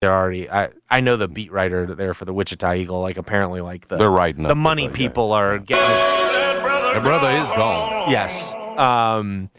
[0.00, 0.50] they're already.
[0.50, 3.00] I I know the beat writer there for the Wichita Eagle.
[3.00, 4.96] Like apparently, like the They're writing the money the- yeah.
[4.96, 5.84] people are getting.
[6.92, 8.10] Their brother is gone.
[8.10, 8.54] Yes.
[8.78, 9.50] Um,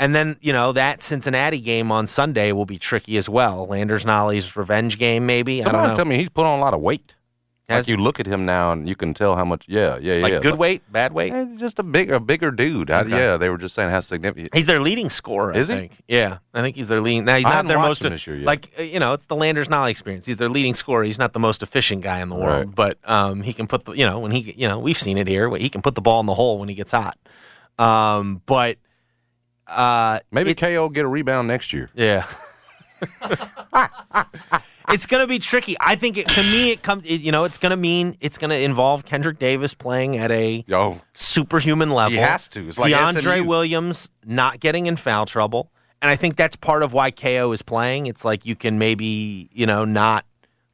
[0.00, 3.66] and then you know that Cincinnati game on Sunday will be tricky as well.
[3.66, 5.60] Landers Nolley's revenge game, maybe.
[5.60, 5.96] I Somebody don't know.
[5.96, 7.14] telling me he's put on a lot of weight.
[7.68, 9.64] Has- like you look at him now and you can tell how much.
[9.68, 10.22] Yeah, yeah, yeah.
[10.22, 11.34] like good weight, bad weight.
[11.34, 12.90] Eh, just a big, a bigger dude.
[12.90, 14.54] I- yeah, they were just saying how significant.
[14.54, 15.52] He's their leading scorer.
[15.54, 15.78] Is I he?
[15.80, 15.92] think.
[16.08, 17.26] Yeah, I think he's their leading.
[17.26, 19.90] Now he's I not their most year like uh, you know it's the Landers Nolley
[19.90, 20.24] experience.
[20.24, 21.04] He's their leading scorer.
[21.04, 22.74] He's not the most efficient guy in the world, Right.
[22.74, 25.26] but um, he can put the you know when he you know we've seen it
[25.28, 25.54] here.
[25.56, 27.18] He can put the ball in the hole when he gets hot.
[27.78, 28.78] Um, but
[29.66, 31.90] uh, Maybe it- KO will get a rebound next year.
[31.94, 32.26] Yeah.
[34.90, 35.76] it's going to be tricky.
[35.80, 38.38] I think it, to me it comes it, you know, it's going to mean it's
[38.38, 42.12] going to involve Kendrick Davis playing at a Yo, superhuman level.
[42.12, 42.66] He has to.
[42.68, 43.44] It's like DeAndre SMU.
[43.44, 45.70] Williams not getting in foul trouble.
[46.00, 48.06] And I think that's part of why KO is playing.
[48.06, 50.24] It's like you can maybe, you know, not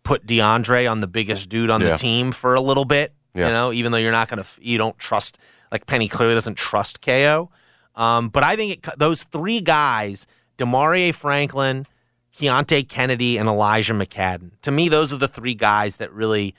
[0.03, 1.93] put DeAndre on the biggest dude on Yeah.
[1.93, 3.47] the team for a little bit, Yeah.
[3.47, 5.39] you know, even though you're not going to, you don't trust,
[5.73, 7.51] like Penny clearly doesn't trust KO.
[7.97, 10.27] Um, but I think it, those three guys,
[10.59, 11.87] Damaria Franklin,
[12.39, 16.55] Keonte Kennedy, and Elijah McCadden, to me, those are the three guys that really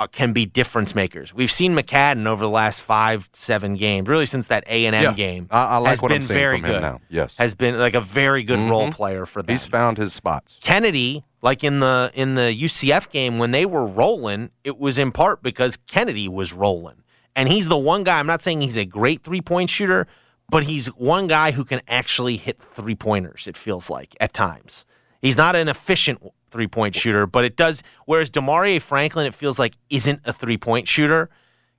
[0.00, 1.32] uh, can be difference makers.
[1.32, 5.02] We've seen McCadden over the last five, seven games, really since that A and M
[5.04, 5.12] Yeah.
[5.12, 5.46] game.
[5.52, 7.00] I- I like has what I'm seeing very from him now.
[7.08, 7.36] Yes.
[7.38, 9.52] has been like a very good role player for them.
[9.54, 10.58] he's found his spots.
[10.60, 15.12] Kennedy, like in the in the UCF game when they were rolling, it was in
[15.12, 16.96] part because Kennedy was rolling.
[17.36, 20.06] And he's the one guy, I'm not saying he's a great three-point shooter,
[20.48, 24.84] but he's one guy who can actually hit three-pointers, it feels like at times.
[25.24, 29.74] He's not an efficient three-point shooter, but it does whereas Damaria Franklin it feels like
[29.90, 31.28] isn't a three-point shooter.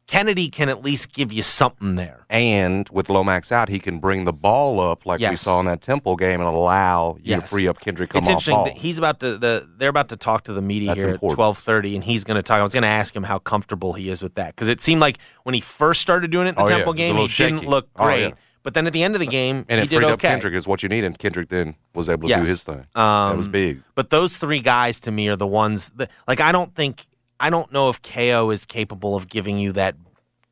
[0.08, 2.28] Kennedy can at least give you something there.
[2.30, 5.82] And with Lomax out, he can bring the ball up like we saw in that
[5.82, 9.68] Temple game and allow you to free up Kendrick It's interesting he's about to the
[9.78, 11.32] they're about to talk to the media That's here important.
[11.34, 12.60] at twelve thirty, and he's going to talk.
[12.60, 15.02] I was going to ask him how comfortable he is with that because it seemed
[15.02, 16.68] like when he first started doing it in the Oh.
[16.68, 17.68] Temple a game, he little didn't shaky.
[17.68, 18.22] look Oh, great.
[18.28, 18.32] yeah.
[18.66, 20.30] But then at the end of the game, and he it did freed up okay.
[20.30, 22.42] Kendrick is what you need, and Kendrick then was able to Yes.
[22.42, 22.86] do his thing.
[22.96, 23.84] that was Um, big.
[23.94, 27.06] But those three guys to me are the ones that, like, I don't think,
[27.40, 29.96] I don't know if KO is capable of giving you that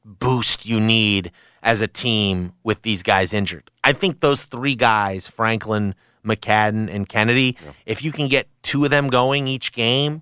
[0.05, 1.31] boost you need
[1.63, 3.71] as a team with these guys injured.
[3.83, 7.57] I think those three guys, Franklin, McCadden, and Kennedy,
[7.87, 10.21] if you can get two of them going each game,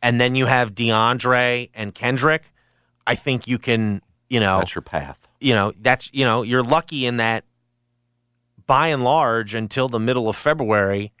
[0.00, 2.52] and then you have DeAndre and Kendrick,
[3.04, 5.25] I think you can, you know, That's your path.
[5.40, 7.44] You know that's you know you're lucky in that
[8.66, 11.12] by and large until the middle of February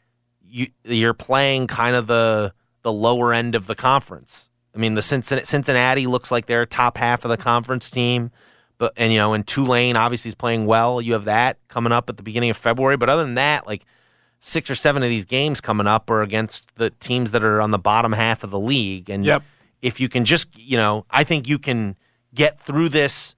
[0.42, 4.50] you you're playing kind of the the lower end of the conference.
[4.74, 8.30] I mean the Cincinnati, Cincinnati looks like they're top half of the conference team
[8.78, 11.00] but and you know and Tulane obviously is playing well.
[11.00, 13.84] You have that coming up at the beginning of February, but other than that like
[14.40, 17.70] six or seven of these games coming up are against the teams that are on
[17.70, 19.42] the bottom half of the league and Yep.
[19.82, 21.96] if you can just you know I think you can
[22.34, 23.34] get through this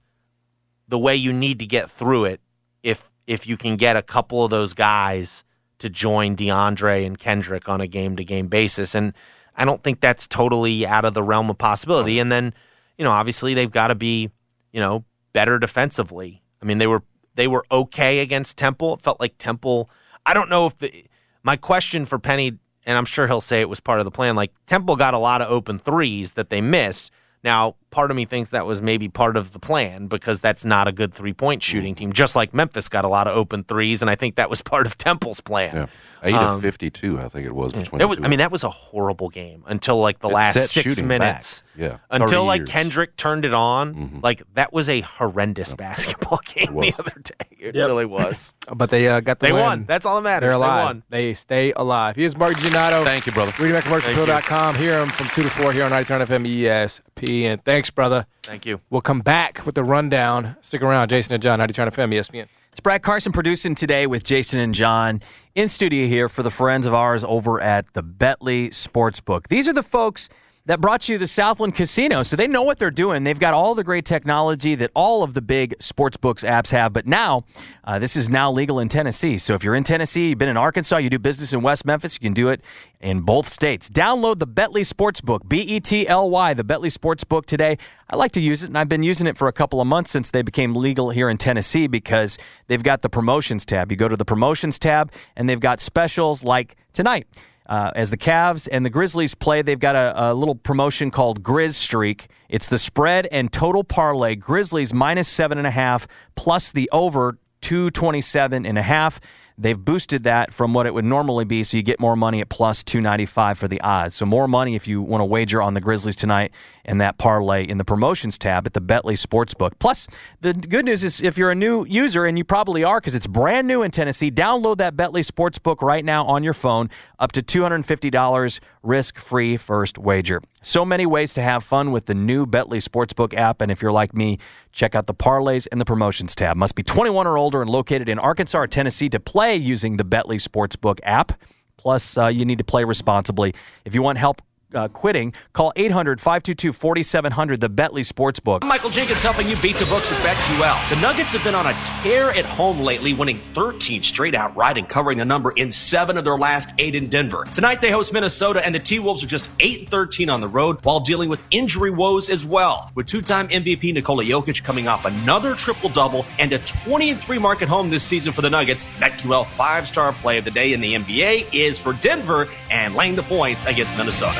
[0.89, 2.41] the way you need to get through it
[2.83, 5.45] if if you can get a couple of those guys
[5.77, 8.95] to join DeAndre and Kendrick on a game to game basis.
[8.95, 9.13] And
[9.55, 12.19] I don't think that's totally out of the realm of possibility.
[12.19, 12.53] And then
[12.97, 14.31] you know obviously they've got to be
[14.73, 16.41] you know better defensively.
[16.61, 17.03] I mean they were
[17.35, 18.95] they were okay against Temple.
[18.95, 19.89] It felt like Temple
[20.25, 21.05] I don't know if the
[21.43, 24.35] my question for Penny and I'm sure he'll say it was part of the plan
[24.35, 27.11] like Temple got a lot of open threes that they missed
[27.43, 30.87] now, part of me thinks that was maybe part of the plan because that's not
[30.87, 31.97] a good three point shooting mm.
[31.97, 34.61] team, just like Memphis got a lot of open threes, and I think that was
[34.69, 35.75] part of Temple's plan.
[35.75, 35.85] Yeah.
[36.23, 37.71] Eight Um, of 52, I think it was.
[37.71, 40.69] Between It was, I mean, that was a horrible game until like the It last
[40.69, 41.61] six minutes.
[41.61, 41.69] back.
[41.77, 41.97] Yeah.
[42.11, 42.69] Until like years.
[42.69, 43.95] Kendrick turned it on.
[43.95, 44.23] Mhm.
[44.23, 47.57] Like that was a horrendous basketball game the other day.
[47.57, 47.87] It Yep.
[47.87, 48.53] really was.
[48.75, 49.61] But they uh, got the they win.
[49.63, 49.85] won.
[49.85, 50.41] That's all that matters.
[50.41, 50.85] They're They alive.
[50.85, 51.03] won.
[51.09, 52.15] They stay alive.
[52.15, 53.03] Here's Mark Giannotto.
[53.03, 53.51] Thank you, brother.
[53.53, 54.75] ReadingBackCommercialPro.com.
[54.75, 57.63] Hear him from 2 to 4 here on 90 FM ESPN.
[57.63, 58.25] Thanks, brother.
[58.43, 58.81] Thank you.
[58.89, 60.55] We'll come back with the rundown.
[60.61, 61.09] Stick around.
[61.09, 62.47] Jason and John, 90 FM ESPN.
[62.79, 65.19] It's Brad Carson producing today with Jason and John
[65.53, 69.49] in studio here for the friends of ours over at the Betly Sportsbook.
[69.49, 70.29] These are the folks
[70.69, 73.23] that brought you the Southland Casino, so they know what they're doing.
[73.23, 77.07] They've got all the great technology that all of the big sportsbooks apps have, but
[77.07, 77.43] now
[77.83, 79.39] uh, this is now legal in Tennessee.
[79.39, 82.13] So if you're in Tennessee, you've been in Arkansas, you do business in West Memphis,
[82.13, 82.61] you can do it
[83.01, 83.89] in both states.
[83.89, 87.79] Download the Betly Sportsbook, B E T L Y, the Betly Sportsbook today.
[88.07, 90.11] I like to use it, and I've been using it for a couple of months
[90.11, 92.37] since they became legal here in Tennessee because
[92.67, 93.89] they've got the promotions tab.
[93.89, 97.25] You go to the promotions tab, and they've got specials like tonight.
[97.69, 101.43] Uh, as the Cavs and the Grizzlies play, they've got a, a little promotion called
[101.43, 102.27] Grizz Streak.
[102.49, 104.35] It's the spread and total parlay.
[104.35, 109.19] Grizzlies minus seven and a half plus the over 227 and a half.
[109.55, 112.47] They've boosted that from what it would normally be, so you get more money at
[112.47, 114.15] plus 295 for the odds.
[114.15, 116.51] So more money if you want to wager on the Grizzlies tonight
[116.89, 119.73] and that parlay in the promotions tab at the Betly Sportsbook.
[119.77, 120.07] Plus,
[120.41, 123.27] the good news is if you're a new user, and you probably are because it's
[123.27, 126.89] brand new in Tennessee, download that Betly Sportsbook right now on your phone,
[127.19, 130.41] up to $250 risk free first wager.
[130.63, 133.61] So many ways to have fun with the new Betly Sportsbook app.
[133.61, 134.39] And if you're like me,
[134.71, 136.57] check out the parlays and the promotions tab.
[136.57, 140.03] Must be 21 or older and located in Arkansas or Tennessee to play using the
[140.03, 141.39] Betly Sportsbook app.
[141.77, 143.53] Plus, uh, you need to play responsibly.
[143.85, 144.41] If you want help
[144.73, 148.63] uh, quitting, call 800 522 4700, the Betly Sportsbook.
[148.63, 150.89] Michael Jenkins helping you beat the books with BetQL.
[150.89, 151.73] The Nuggets have been on a
[152.03, 156.23] tear at home lately, winning 13 straight outright and covering the number in seven of
[156.23, 157.45] their last eight in Denver.
[157.53, 160.79] Tonight they host Minnesota, and the T Wolves are just 8 13 on the road
[160.83, 162.91] while dealing with injury woes as well.
[162.95, 167.39] With two time MVP Nikola Jokic coming off another triple double and a 20 3
[167.39, 170.73] mark at home this season for the Nuggets, BetQL five star play of the day
[170.73, 174.39] in the NBA is for Denver and laying the points against Minnesota.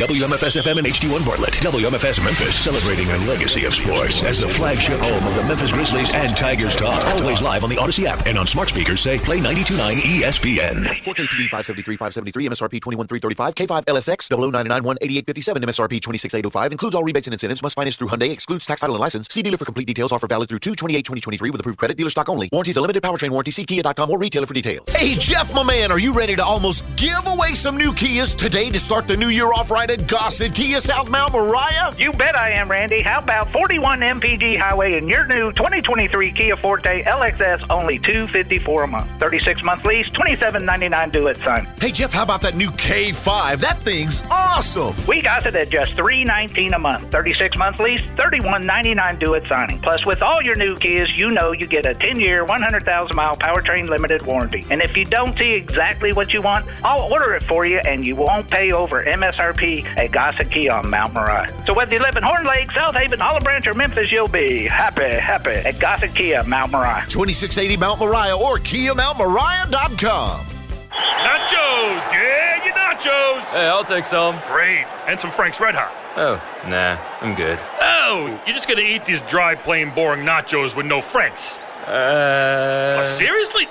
[0.00, 1.52] WMFS FM and HD1 Bartlett.
[1.60, 6.10] WMFS Memphis celebrating a legacy of sports as the flagship home of the Memphis Grizzlies
[6.14, 7.04] and Tigers talk.
[7.20, 10.86] Always live on the Audacy app and on smart speakers say play 929 ESPN.
[11.04, 17.34] 4KPD 573 573 MSRP 21335 K5 LSX 00991 8857 MSRP 26805 includes all rebates and
[17.34, 19.28] incentives must finance through Hyundai excludes tax title and license.
[19.30, 20.12] See dealer for complete details.
[20.12, 21.98] Offer valid through 228 2023 with approved credit.
[21.98, 22.48] Dealer stock only.
[22.52, 23.50] Warranties a limited powertrain warranty.
[23.50, 24.88] See Kia.com or retailer for details.
[24.88, 28.70] Hey Jeff, my man, are you ready to almost give away some new Kias today
[28.70, 31.92] to start the new year off right at Gossett Kia South Mount Moriah?
[31.98, 33.02] You bet I am, Randy.
[33.02, 38.86] How about 41 MPG Highway and your new 2023 Kia Forte LXS only 254 a
[38.86, 39.10] month.
[39.18, 41.68] 36 month lease, 27.99 due at sign.
[41.80, 43.58] Hey Jeff, how about that new K5?
[43.58, 44.94] That thing's awesome.
[45.08, 47.10] We got it at just 319 a month.
[47.10, 49.80] 36 month lease, 31.99 due at signing.
[49.80, 53.34] Plus, with all your new Kias, you know you get a 10 year, 100,000 mile
[53.34, 54.62] powertrain limited warranty.
[54.70, 58.06] And if you don't see exactly what you want, I'll order it for you, and
[58.06, 61.48] you won't pay over MSRP at Gossett Kia on Mount Moriah.
[61.66, 64.64] So whether you live in Horn Lake, South Haven, Olive Branch, or Memphis, you'll be
[64.64, 67.04] happy, happy at Gossett Kia Mount Moriah.
[67.08, 70.46] 2680 Mount Moriah or KiaMountMoriah.com.
[70.90, 72.10] Nachos!
[72.10, 73.42] Get your nachos!
[73.52, 74.38] Hey, I'll take some.
[74.48, 74.84] Great.
[75.06, 75.92] And some Frank's Red Hot.
[76.16, 77.58] Oh, nah, I'm good.
[77.80, 81.58] Oh, you're just gonna eat these dry, plain, boring nachos with no Franks?
[81.86, 83.00] Uh.
[83.00, 83.68] Oh, seriously?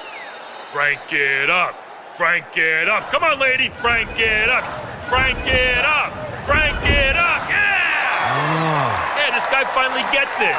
[0.71, 1.75] Frank it up.
[2.15, 3.09] Frank it up.
[3.11, 3.69] Come on, lady.
[3.69, 4.63] Frank it up.
[5.09, 6.11] Frank it up.
[6.45, 7.50] Frank it up.
[7.50, 9.17] Yeah!
[9.17, 10.56] yeah, this guy finally gets it.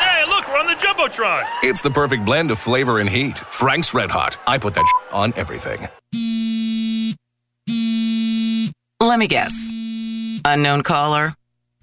[0.00, 1.44] Hey, look, we're on the Jumbotron.
[1.62, 3.38] It's the perfect blend of flavor and heat.
[3.50, 4.38] Frank's Red Hot.
[4.46, 5.88] I put that on everything.
[9.00, 9.52] Let me guess.
[10.44, 11.34] Unknown caller?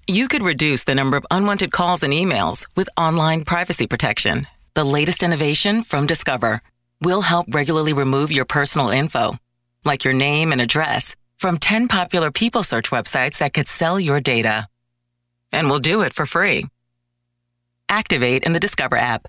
[0.06, 4.46] You could reduce the number of unwanted calls and emails with online privacy protection.
[4.74, 6.62] The latest innovation from Discover
[7.02, 9.36] will help regularly remove your personal info,
[9.84, 14.20] like your name and address, from 10 popular people search websites that could sell your
[14.20, 14.68] data.
[15.52, 16.66] And we'll do it for free.
[17.88, 19.28] Activate in the Discover app.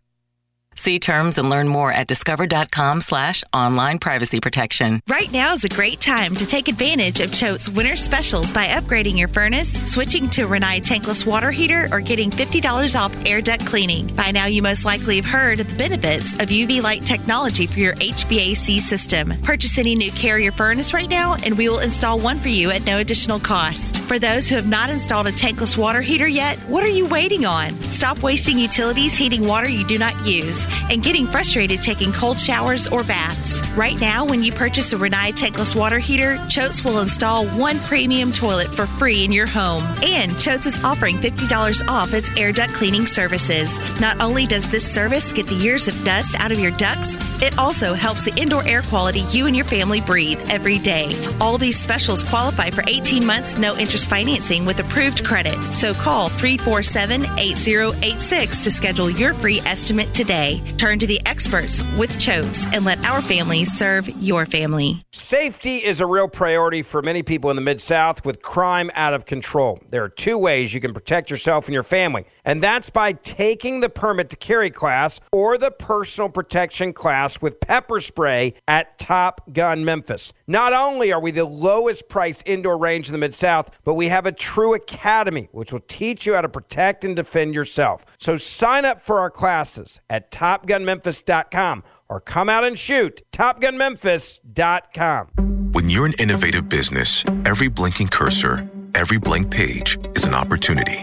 [0.80, 5.02] See terms and learn more at discover.com slash online privacy protection.
[5.10, 9.18] Right now is a great time to take advantage of Choate's winter specials by upgrading
[9.18, 13.66] your furnace, switching to a Rinnai tankless water heater, or getting $50 off air duct
[13.66, 14.08] cleaning.
[14.16, 17.80] By now, you most likely have heard of the benefits of UV light technology for
[17.80, 19.34] your HVAC system.
[19.42, 22.86] Purchase any new carrier furnace right now, and we will install one for you at
[22.86, 24.00] no additional cost.
[24.04, 27.46] For those who have not installed a tankless water heater yet, what are you waiting
[27.46, 27.72] on?
[27.90, 32.88] Stop wasting utilities heating water you do not use and getting frustrated taking cold showers
[32.88, 33.62] or baths.
[33.76, 38.32] Right now, when you purchase a Rinnai tankless water heater, Choates will install one premium
[38.32, 39.84] toilet for free in your home.
[40.04, 43.78] And Choates is offering $50 off its air duct cleaning services.
[44.00, 47.58] Not only does this service get the years of dust out of your ducts, It
[47.58, 51.08] also helps the indoor air quality you and your family breathe every day.
[51.40, 55.62] All these specials qualify for 18 months, no interest financing with approved credit.
[55.72, 60.62] So call 347 8086 to schedule your free estimate today.
[60.78, 65.02] Turn to the experts with Choates and let our family serve your family.
[65.12, 69.14] Safety is a real priority for many people in the Mid South with crime out
[69.14, 69.80] of control.
[69.90, 73.80] There are two ways you can protect yourself and your family, and that's by taking
[73.80, 79.54] the permit to carry class or the personal protection class with pepper spray at Top
[79.54, 80.34] Gun Memphis.
[80.48, 84.10] Not only are we the lowest price indoor range in the Mid South, but we
[84.10, 88.06] have a true academy which will teach you how to protect and defend yourself.
[88.18, 95.28] So sign up for our classes at topgunmemphis.com or come out and shoot topgunmemphis.com.
[95.72, 101.02] When you're an innovative business, every blinking cursor, every blank page is an opportunity.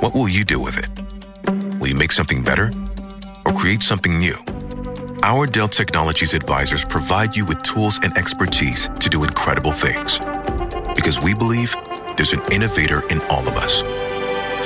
[0.00, 0.88] What will you do with it?
[1.78, 2.72] Will you make something better
[3.44, 4.34] or create something new?
[5.26, 10.20] Our Dell Technologies advisors provide you with tools and expertise to do incredible things.
[10.94, 11.74] Because we believe
[12.16, 13.82] there's an innovator in all of us.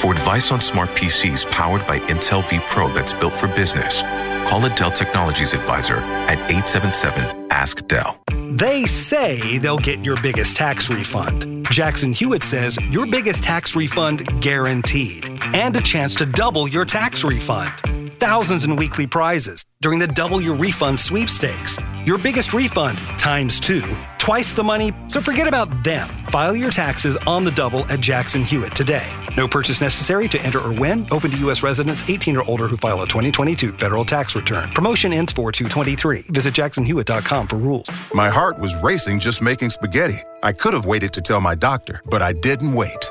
[0.03, 4.03] For advice on smart PCs powered by Intel vPro that's built for business,
[4.51, 5.97] call a Dell Technologies advisor
[6.29, 8.21] at 877 Ask Dell.
[8.51, 11.67] They say they'll get your biggest tax refund.
[11.71, 17.25] Jackson Hewitt says your biggest tax refund guaranteed, and a chance to double your tax
[17.25, 17.73] refund.
[18.21, 21.79] Thousands in weekly prizes during the Double Your Refund sweepstakes.
[22.05, 26.07] Your biggest refund times two, twice the money, so forget about them.
[26.27, 29.07] File your taxes on the double at Jackson Hewitt today.
[29.39, 31.07] No purchase necessary to enter or win.
[31.11, 31.63] Open to U.S.
[31.63, 34.71] residents 18 or older who file a 2022 federal tax return.
[34.73, 36.27] Promotion ends 4 223.
[36.29, 37.89] Visit jacksonhewitt.com for rules.
[38.13, 40.19] My heart was racing just making spaghetti.
[40.43, 43.11] I could have waited to tell my doctor, but I didn't wait.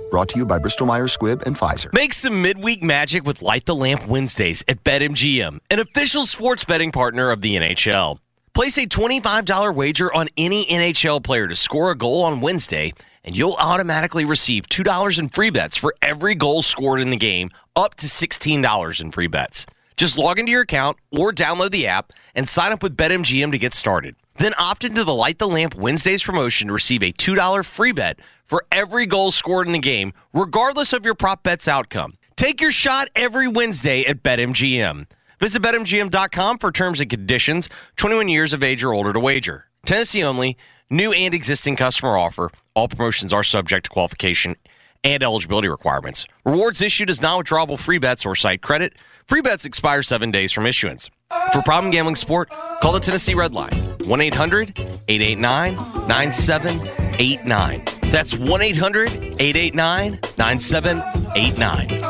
[0.11, 1.93] Brought to you by Bristol Myers Squibb and Pfizer.
[1.93, 6.91] Make some midweek magic with Light the Lamp Wednesdays at BetMGM, an official sports betting
[6.91, 8.17] partner of the NHL.
[8.53, 12.91] Place a $25 wager on any NHL player to score a goal on Wednesday,
[13.23, 17.49] and you'll automatically receive $2 in free bets for every goal scored in the game,
[17.77, 19.65] up to $16 in free bets.
[19.95, 23.57] Just log into your account or download the app and sign up with BetMGM to
[23.57, 24.15] get started.
[24.35, 28.19] Then opt into the Light the Lamp Wednesdays promotion to receive a $2 free bet
[28.45, 32.13] for every goal scored in the game, regardless of your prop bet's outcome.
[32.35, 35.07] Take your shot every Wednesday at BetMGM.
[35.39, 37.69] Visit BetMGM.com for terms and conditions.
[37.97, 39.65] 21 years of age or older to wager.
[39.85, 40.57] Tennessee only.
[40.89, 42.51] New and existing customer offer.
[42.75, 44.55] All promotions are subject to qualification
[45.03, 46.25] and eligibility requirements.
[46.45, 48.93] Rewards issued as non-withdrawable free bets or site credit.
[49.25, 51.09] Free bets expire seven days from issuance.
[51.53, 52.49] For problem gambling support,
[52.81, 53.73] call the Tennessee Red Line
[54.05, 55.75] 1 800 889
[56.07, 57.83] 9789.
[58.11, 62.01] That's 1 800 889 9789.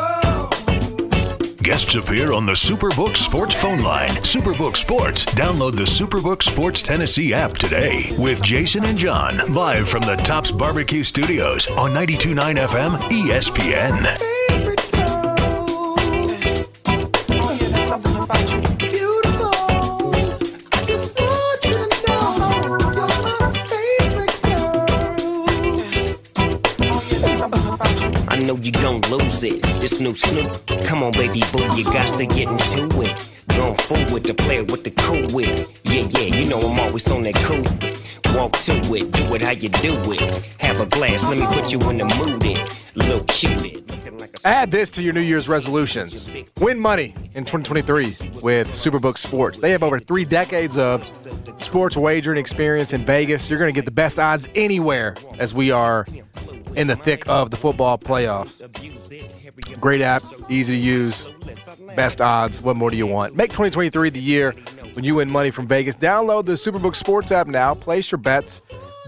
[1.63, 4.09] Guests appear on the Superbook Sports phone line.
[4.23, 5.25] Superbook Sports.
[5.25, 10.49] Download the Superbook Sports Tennessee app today with Jason and John live from the Tops
[10.49, 14.70] Barbecue Studios on 92.9 FM ESPN.
[28.41, 29.61] Know you gon' lose it.
[29.79, 30.65] This new Snoop.
[30.85, 33.45] Come on, baby boo, you got to get into it.
[33.55, 35.67] Going forward to play with the cool wit.
[35.85, 37.61] Yeah, yeah, you know I'm always on that cool.
[38.35, 40.55] Walk to it, do it how you do it.
[40.59, 42.43] Have a glass, let me put you in the mood.
[42.43, 43.83] It, little cupid.
[44.43, 46.27] Add this to your New Year's resolutions.
[46.59, 48.05] Win money in 2023
[48.41, 49.59] with Superbook Sports.
[49.59, 51.07] They have over three decades of
[51.61, 53.51] sports wagering experience in Vegas.
[53.51, 56.07] You're going to get the best odds anywhere as we are
[56.75, 58.59] in the thick of the football playoffs.
[59.79, 61.27] Great app, easy to use,
[61.95, 62.61] best odds.
[62.61, 63.35] What more do you want?
[63.35, 64.53] Make 2023 the year
[64.93, 65.95] when you win money from Vegas.
[65.95, 67.73] Download the Superbook Sports app now.
[67.73, 68.61] Place your bets.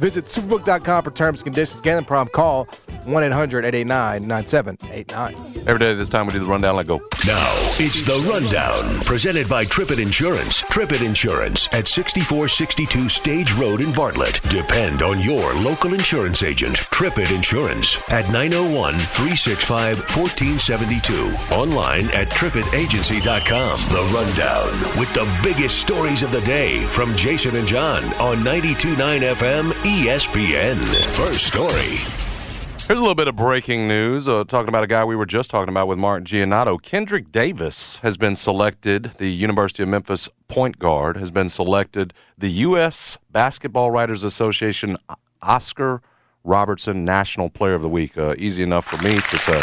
[0.04, 1.80] Visit superbook.com for terms and conditions.
[1.80, 2.66] Galen Prom call
[3.06, 5.54] 1 800 889 9789.
[5.66, 6.76] Every day at this time, we do the rundown.
[6.76, 6.98] Let go.
[7.26, 7.48] Now,
[7.80, 10.62] it's the Rundown, presented by Trippett Insurance.
[10.64, 14.42] Trippett Insurance at 6462 Stage Road in Bartlett.
[14.50, 16.80] Depend on your local insurance agent.
[16.92, 21.32] Trippett Insurance at 901 365 1472.
[21.56, 23.80] Online at trippettagency.com.
[23.88, 29.22] The Rundown with the biggest stories of the day from Jason and John on 929
[29.22, 30.76] FM ESPN.
[31.16, 31.98] First story.
[32.88, 34.28] Here's a little bit of breaking news.
[34.28, 36.82] Uh, talking about a guy we were just talking about with Mark Giannotto.
[36.82, 42.50] Kendrick Davis has been selected, the University of Memphis point guard, has been selected the
[42.50, 43.20] U.S.
[43.30, 44.98] Basketball Writers Association
[45.44, 46.02] Oscar
[46.44, 48.18] Robertson National Player of the Week.
[48.18, 49.62] Uh, easy enough for me to say.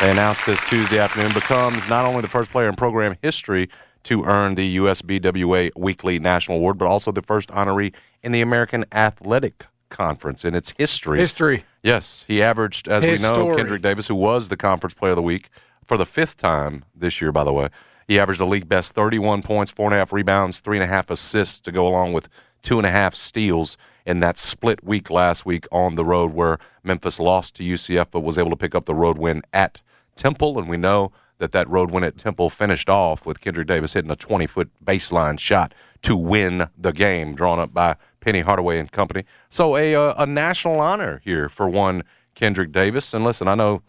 [0.00, 3.68] They announced this Tuesday afternoon, becomes not only the first player in program history
[4.04, 7.92] to earn the USBWA Weekly National Award, but also the first honoree
[8.22, 11.18] in the American Athletic Conference in its history.
[11.18, 11.64] History.
[11.82, 13.56] Yes, he averaged, as we know, History.
[13.56, 15.50] Kendrick Davis, who was the Conference Player of the Week
[15.84, 17.68] for the fifth time this year, by the way.
[18.06, 20.86] He averaged a league best 31 points, four and a half rebounds, three and a
[20.86, 22.28] half assists to go along with
[22.62, 23.76] two and a half steals
[24.06, 28.20] in that split week last week on the road where Memphis lost to UCF but
[28.20, 29.80] was able to pick up the road win at
[30.16, 30.58] Temple.
[30.58, 34.10] And we know that that road win at Temple finished off with Kendrick Davis hitting
[34.10, 38.92] a 20 foot baseline shot to win the game, drawn up by Penny Hardaway and
[38.92, 39.24] company.
[39.48, 42.04] So a uh, a national honor here for one
[42.34, 43.12] Kendrick Davis.
[43.12, 43.82] And listen, I know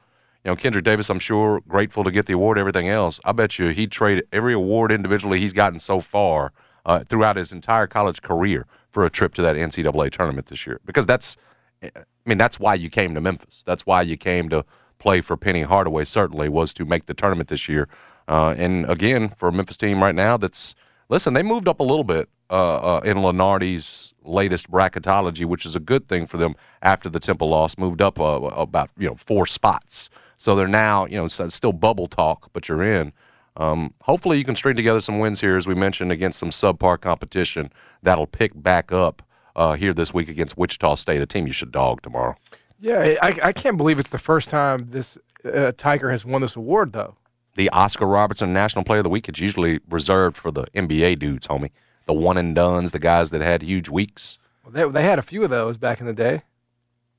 [0.44, 1.10] you know Kendrick Davis.
[1.10, 2.58] I'm sure grateful to get the award.
[2.58, 6.52] Everything else, I bet you he'd trade every award individually he's gotten so far
[6.86, 10.80] uh, throughout his entire college career for a trip to that NCAA tournament this year
[10.86, 11.38] because that's
[11.84, 11.90] I
[12.26, 13.64] mean that's why you came to Memphis.
[13.66, 14.66] That's why you came to
[15.02, 16.06] play for Penny Hardaway.
[16.06, 17.90] Certainly was to make the tournament this year.
[18.28, 20.76] Uh, and again, for a Memphis team right now, that's
[21.10, 21.34] listen.
[21.34, 25.80] They moved up a little bit uh, uh, in Lunardi's latest bracketology, which is a
[25.80, 26.54] good thing for them
[26.84, 27.78] after the Temple loss.
[27.78, 32.08] Moved up uh, about you know four spots, so they're now you know still bubble
[32.08, 33.12] talk, but you're in.
[33.58, 37.02] Um, hopefully, you can string together some wins here, as we mentioned, against some subpar
[37.02, 37.72] competition
[38.04, 39.24] that'll pick back up
[39.56, 42.36] uh, here this week against Wichita State, a team you should dog tomorrow.
[42.82, 46.56] Yeah, I, I can't believe it's the first time this uh, Tiger has won this
[46.56, 47.16] award, though.
[47.56, 51.48] The Oscar Robertson National Player of the Week, it's usually reserved for the NBA dudes,
[51.48, 51.70] homie.
[52.08, 54.40] The one and duns, the guys that had huge weeks.
[54.64, 56.42] Well, they, they had a few of those back in the day.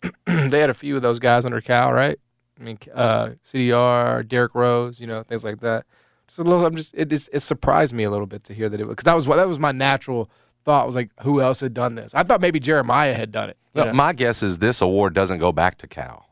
[0.26, 2.18] they had a few of those guys under Cal, right?
[2.58, 5.86] I mean, uh, CDR, Derrick Rose, you know, things like that.
[6.26, 6.64] Just a little.
[6.66, 6.94] I'm just.
[6.96, 7.28] It is.
[7.32, 9.58] It surprised me a little bit to hear that it because that was that was
[9.58, 10.30] my natural
[10.64, 10.86] thought.
[10.86, 12.14] Was like, who else had done this?
[12.14, 13.56] I thought maybe Jeremiah had done it.
[13.74, 13.92] you No, know?
[13.94, 16.26] my guess is this award doesn't go back to Cal.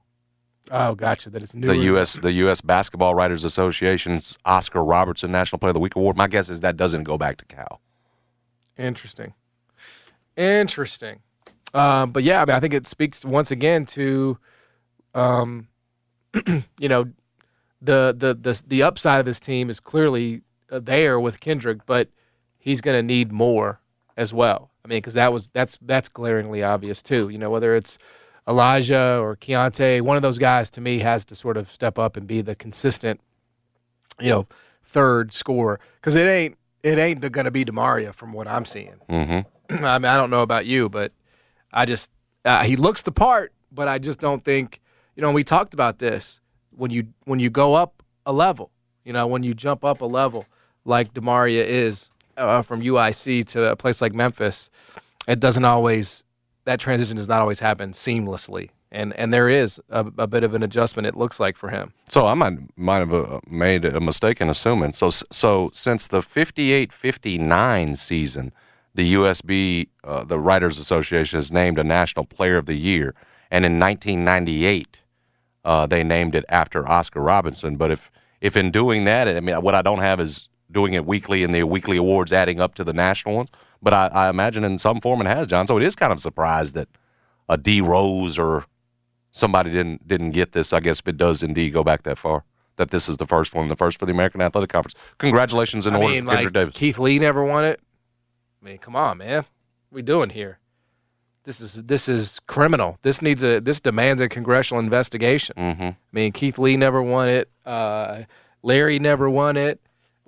[0.70, 1.30] oh, gotcha.
[1.30, 1.66] That it's new.
[1.66, 2.18] The U.S.
[2.18, 2.60] the U.S.
[2.60, 6.16] Basketball Writers Association's Oscar Robertson National Player of the Week award.
[6.16, 7.80] My guess is that doesn't go back to Cal.
[8.78, 9.34] Interesting.
[10.37, 11.20] Interesting.
[11.75, 14.38] Um, but yeah, I mean, I think it speaks once again to,
[15.14, 15.68] um,
[16.78, 17.06] you know,
[17.82, 22.08] the, the the the upside of this team is clearly uh, there with Kendrick, but
[22.58, 23.80] he's going to need more
[24.20, 24.70] as well.
[24.85, 27.30] I mean, because that was that's that's glaringly obvious too.
[27.30, 27.98] You know, whether it's
[28.46, 32.18] Elijah or Keonte, one of those guys to me has to sort of step up
[32.18, 33.18] and be the consistent,
[34.20, 34.46] you know,
[34.85, 39.00] third scorer because it ain't it ain't going to be Damaria from what I'm seeing.
[39.09, 39.85] Mm-hmm.
[39.85, 41.12] I mean, I don't know about you, but
[41.72, 42.11] I just
[42.44, 44.80] uh, he looks the part, but I just don't think
[45.16, 45.33] you know.
[45.33, 46.42] We talked about this
[46.76, 48.70] when you when you go up a level,
[49.02, 50.44] you know, when you jump up a level
[50.85, 54.70] like Damaria is uh, from UIC to a place like Memphis,
[55.29, 56.24] it doesn't always
[56.64, 60.55] that transition does not always happen seamlessly, and and there is a, a bit of
[60.55, 61.07] an adjustment.
[61.07, 61.92] It looks like for him.
[62.09, 64.92] So I might might have uh, made a mistake in assuming.
[64.92, 68.53] So so since the 58-59 season,
[68.94, 73.14] the USB, uh, the Writers Association, has named a National Player of the Year,
[73.50, 75.00] and in 1998,
[75.64, 77.76] uh, they named it after Oscar Robertson.
[77.76, 81.06] But if if in doing that, I mean, what I don't have is doing it
[81.06, 83.48] weekly and the weekly awards adding up to the national ones.
[83.83, 85.66] But I, I imagine in some form it has, John.
[85.66, 86.88] So it is kind of a surprise that
[87.48, 88.64] a D Rose or
[89.33, 90.72] somebody didn't didn't get this.
[90.72, 92.44] I guess if it does indeed go back that far,
[92.76, 94.94] that this is the first one, the first for the American Athletic Conference.
[95.18, 96.74] Congratulations in I order mean, for like Davis.
[96.74, 97.80] Keith Lee never won it.
[98.61, 99.44] I mean, come on, man.
[99.88, 100.59] What we doing here?
[101.44, 102.98] This is this is criminal.
[103.02, 105.56] This needs a this demands a congressional investigation.
[105.56, 105.83] Mm-hmm.
[105.83, 107.50] I mean, Keith Lee never won it.
[107.64, 108.24] Uh,
[108.62, 109.80] Larry never won it.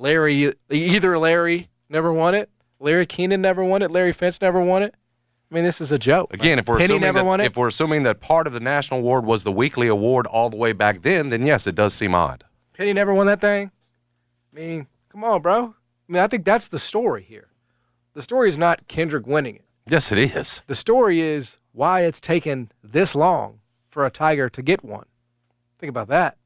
[0.03, 2.51] Larry either Larry never won it.
[2.81, 3.91] Larry Kenon never won it.
[3.93, 4.97] Larry Finch never won it.
[5.49, 6.35] I mean, this is a joke.
[6.35, 9.25] Again, if we're Penny assuming that, if we're assuming that part of the national award
[9.25, 12.43] was the weekly award all the way back then, then yes, it does seem odd.
[12.73, 13.71] Penny never won that thing.
[14.53, 15.67] I mean, come on, bro.
[16.09, 17.49] I mean, I think that's the story here.
[18.15, 19.65] The story is not Kendrick winning it.
[19.87, 20.63] Yes, it is.
[20.67, 25.07] The story is why it's taken this long for a Tiger to get one.
[25.79, 26.39] Think about that.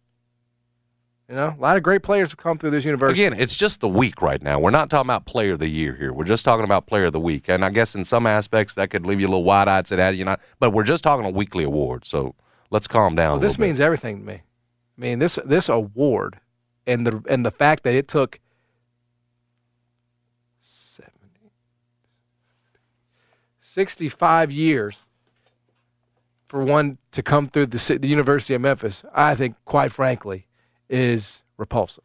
[1.29, 3.25] You know, a lot of great players have come through this university.
[3.25, 4.61] Again, it's just the week right now.
[4.61, 6.13] We're not talking about player of the year here.
[6.13, 7.49] We're just talking about player of the week.
[7.49, 9.97] And I guess in some aspects that could leave you a little wide eyed, say
[9.97, 12.05] that you know, but we're just talking a weekly award.
[12.05, 12.37] So
[12.71, 13.33] let's calm down.
[13.33, 13.67] Well, this bit.
[13.67, 14.35] means everything to me.
[14.35, 16.39] I mean, this this award
[16.87, 18.39] and the and the fact that it took
[20.61, 21.11] 70,
[23.59, 25.03] 65 years
[26.47, 30.47] for one to come through the, the University of Memphis, I think, quite frankly,
[30.89, 32.05] is repulsive.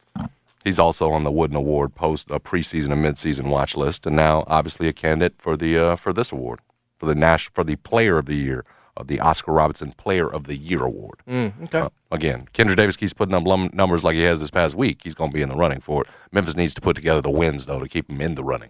[0.64, 4.44] He's also on the Wooden Award post a preseason and midseason watch list, and now
[4.48, 6.60] obviously a candidate for the uh, for this award
[6.98, 8.64] for the Nash for the Player of the Year
[8.96, 11.16] of the Oscar Robertson Player of the Year award.
[11.28, 11.80] Mm, okay.
[11.80, 15.02] Uh, again, Kendra Davis keeps putting up lum- numbers like he has this past week.
[15.04, 16.10] He's going to be in the running for it.
[16.32, 18.70] Memphis needs to put together the wins though to keep him in the running.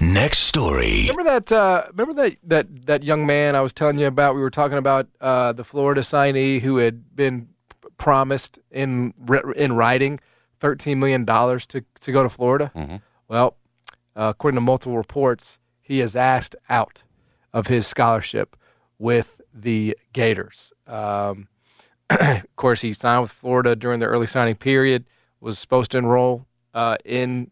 [0.00, 1.06] Next story.
[1.10, 1.52] Remember that?
[1.52, 4.34] Uh, remember that that that young man I was telling you about?
[4.34, 7.46] We were talking about uh, the Florida signee who had been p-
[7.98, 9.14] promised in
[9.56, 10.20] in writing
[10.60, 12.70] thirteen million dollars to to go to Florida.
[13.28, 13.56] Well,
[14.16, 17.02] uh, according to multiple reports, he is asked out
[17.52, 18.56] of his scholarship
[18.98, 20.72] with the Gators.
[20.86, 21.48] Um,
[22.10, 25.04] of course, he signed with Florida during the early signing period.
[25.40, 27.50] Was supposed to enroll uh, in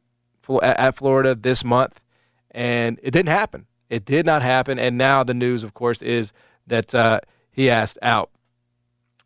[0.63, 2.01] at at Florida this month,
[2.51, 3.67] and it didn't happen.
[3.89, 4.79] It did not happen.
[4.79, 6.33] And now the news, of course, is
[6.67, 8.31] that uh, he asked out.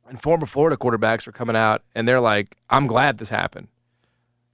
[0.08, 3.68] And former Florida quarterbacks are coming out, and they're like, "I'm glad this happened."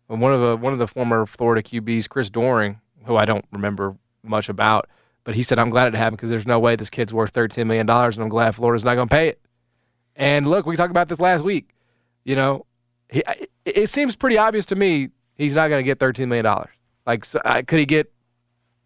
[0.08, 3.44] And one of the one of the former Florida QBs, Chris Doering, who I don't
[3.52, 4.88] remember much about,
[5.24, 7.66] but he said, "I'm glad it happened because there's no way this kid's worth 13
[7.66, 9.40] million dollars, and I'm glad Florida's not going to pay it."
[10.16, 11.74] And look, we talked about this last week.
[12.24, 12.66] You know,
[13.08, 13.22] he,
[13.64, 16.70] it, seems pretty obvious to me he's not going to get 13 million dollars.
[17.06, 18.12] Like, so, could he get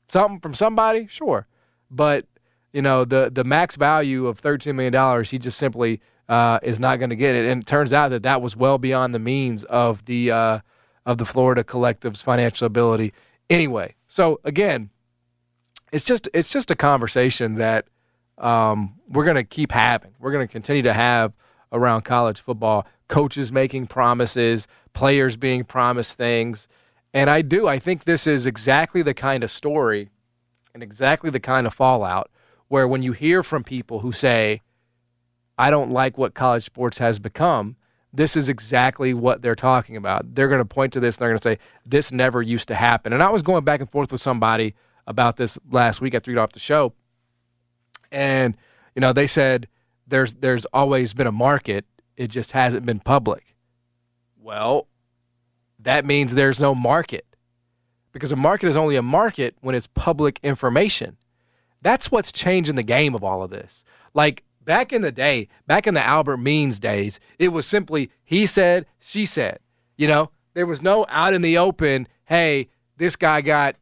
[0.08, 1.06] something from somebody?
[1.08, 1.46] Sure,
[1.90, 2.26] but
[2.72, 6.80] you know, the the max value of 13 million dollars, he just simply uh, is
[6.80, 7.48] not going to get it.
[7.48, 10.58] And it turns out that that was well beyond the means of the uh,
[11.06, 13.12] of the Florida collective's financial ability.
[13.50, 14.90] Anyway, so again,
[15.92, 17.86] it's just it's just a conversation that
[18.38, 20.12] um, we're going to keep having.
[20.18, 21.32] We're going to continue to have
[21.72, 22.86] around college football.
[23.08, 26.68] Coaches making promises, players being promised things,
[27.12, 27.68] and I do.
[27.68, 30.08] I think this is exactly the kind of story
[30.72, 32.30] and exactly the kind of fallout
[32.68, 34.62] where when you hear from people who say,
[35.58, 37.76] "I don't like what college sports has become."
[38.12, 40.36] This is exactly what they're talking about.
[40.36, 42.76] They're going to point to this and they're going to say, This never used to
[42.76, 43.12] happen.
[43.12, 46.36] And I was going back and forth with somebody about this last week after we
[46.36, 46.92] got off the show.
[48.12, 48.56] And,
[48.94, 49.66] you know, they said
[50.06, 51.86] there's there's always been a market,
[52.16, 53.56] it just hasn't been public.
[54.40, 54.86] Well,
[55.78, 57.26] that means there's no market.
[58.12, 61.16] Because a market is only a market when it's public information.
[61.82, 63.84] That's what's changing the game of all of this.
[64.14, 68.46] Like back in the day, back in the Albert Means days, it was simply he
[68.46, 69.58] said, she said.
[69.96, 73.76] You know, there was no out in the open, hey, this guy got,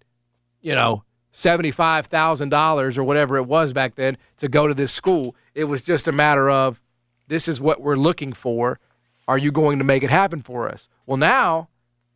[0.61, 5.35] you know, $75,000 or whatever it was back then to go to this school.
[5.55, 6.83] It was just a matter of
[7.29, 8.79] this is what we're looking for.
[9.27, 10.89] Are you going to make it happen for us?
[11.07, 11.69] Well, now,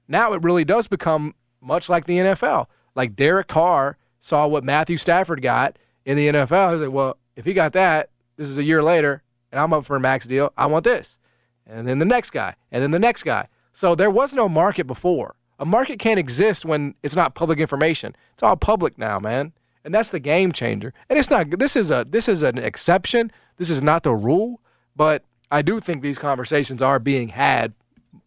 [0.09, 2.66] now it really does become much like the NFL.
[2.94, 6.72] Like Derek Carr saw what Matthew Stafford got in the NFL.
[6.72, 9.85] He's like, well, if he got that, this is a year later, and I'm up
[9.85, 10.53] for a max deal.
[10.57, 11.18] I want this.
[11.66, 13.49] And then the next guy, and then the next guy.
[13.72, 15.35] So there was no market before.
[15.59, 18.14] A market can't exist when it's not public information.
[18.35, 19.53] It's all public now, man.
[19.85, 20.92] And that's the game changer.
[21.09, 23.33] And it's not this is a this is an exception.
[23.57, 24.61] This is not the rule,
[24.94, 27.72] but I do think these conversations are being had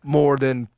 [0.04, 0.70] more than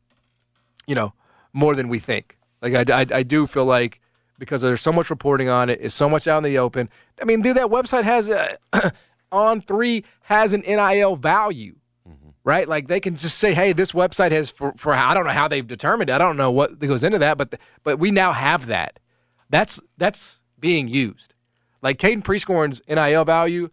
[0.87, 1.13] you know,
[1.53, 2.37] more than we think.
[2.61, 3.99] Like I, I, I do feel like
[4.37, 6.89] because there's so much reporting on it, it's so much out in the open.
[7.21, 8.91] I mean, dude, that website has uh, a,
[9.31, 11.75] on three has an NIL value,
[12.07, 12.29] mm-hmm.
[12.43, 12.67] right?
[12.67, 15.47] Like they can just say, hey, this website has for, for I don't know how
[15.47, 16.09] they've determined.
[16.09, 16.13] it.
[16.13, 18.99] I don't know what goes into that, but but we now have that.
[19.49, 21.33] That's that's being used.
[21.81, 23.69] Like Caden Prieskorn's NIL value,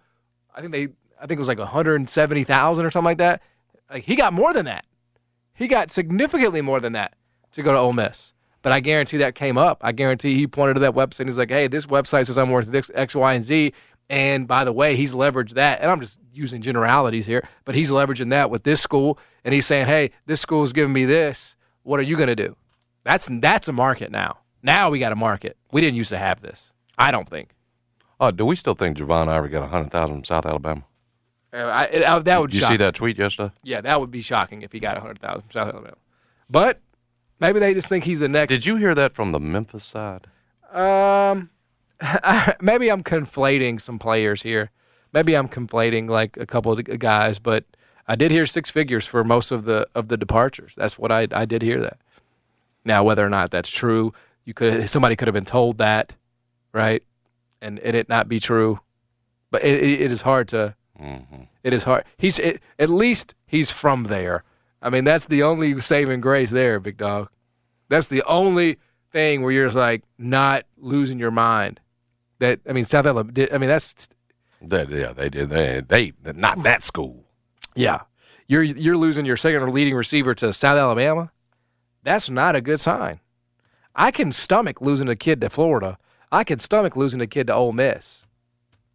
[0.55, 0.89] I think they
[1.21, 3.43] I think it was like 170,000 or something like that.
[3.91, 4.85] Like he got more than that.
[5.55, 7.15] He got significantly more than that
[7.53, 8.33] to go to Ole Miss.
[8.63, 9.79] But I guarantee that came up.
[9.83, 12.51] I guarantee he pointed to that website and he's like, hey, this website says I'm
[12.51, 13.73] worth this X, Y, and Z.
[14.11, 15.81] And by the way, he's leveraged that.
[15.83, 19.19] And I'm just using generalities here, but he's leveraging that with this school.
[19.45, 21.57] And he's saying, hey, this school is giving me this.
[21.83, 22.57] What are you going to do?
[23.05, 24.39] That's that's a market now.
[24.63, 25.57] Now we got a market.
[25.73, 26.73] We didn't used to have this.
[26.99, 27.55] I don't think.
[28.21, 30.83] Oh, do we still think Javon Ivory got 100000 from South Alabama?
[31.53, 33.53] Uh, I, it, I- that would you see that tweet yesterday?
[33.63, 35.97] Yeah, that would be shocking if he got 100000 from South Alabama.
[36.51, 36.81] But
[37.41, 38.53] maybe they just think he's the next.
[38.53, 40.27] Did you hear that from the Memphis side?
[40.73, 41.51] Um,
[42.61, 44.71] maybe I'm conflating some players here.
[45.13, 47.65] Maybe I'm conflating like a couple of guys, but
[48.07, 50.75] I did hear six figures for most of the of the departures.
[50.77, 51.99] That's what I I did hear that.
[52.85, 54.13] Now, whether or not that's true,
[54.45, 56.15] you could somebody could have been told that,
[56.73, 57.03] right,
[57.61, 58.81] and, and it not be true.
[59.51, 60.75] But it, it, it is hard to.
[61.01, 61.43] Mm-hmm.
[61.63, 62.05] it is hard.
[62.17, 64.43] He's it, at least he's from there.
[64.83, 67.29] I mean, that's the only saving grace there, big dog.
[67.89, 68.79] That's the only
[69.13, 71.81] thing where you're just like not losing your mind.
[72.39, 73.49] That I mean, South Alabama.
[73.53, 74.09] I mean, that's
[74.63, 75.49] They, yeah, they did.
[75.49, 77.25] They, they not that school.
[77.75, 78.03] Yeah,
[78.47, 81.31] you're you're losing your second leading receiver to South Alabama.
[82.03, 83.21] That's not a good sign.
[83.95, 85.99] I can stomach losing a kid to Florida.
[86.31, 88.27] I can stomach losing a kid to Ole Miss.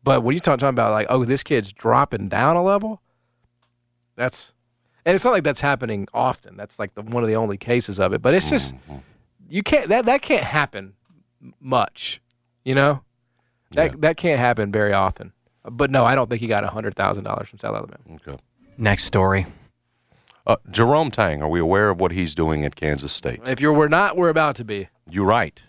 [0.03, 3.01] But when you talk talking about like, oh, this kid's dropping down a level,
[4.15, 4.53] that's
[5.05, 6.55] and it's not like that's happening often.
[6.55, 8.21] That's like the one of the only cases of it.
[8.21, 8.97] But it's just mm-hmm.
[9.49, 10.93] you can't that that can't happen
[11.59, 12.21] much.
[12.63, 13.01] You know,
[13.73, 15.33] that that can't happen very often.
[15.63, 17.99] But no, I don't think he got hundred thousand dollars from South Alabama.
[18.15, 18.37] Okay.
[18.77, 19.45] Next story.
[20.45, 23.39] Uh, Jerome Tang, are we aware of what he's doing at Kansas State?
[23.45, 24.89] If you're we're not, we're about to be.
[25.09, 25.63] You're right,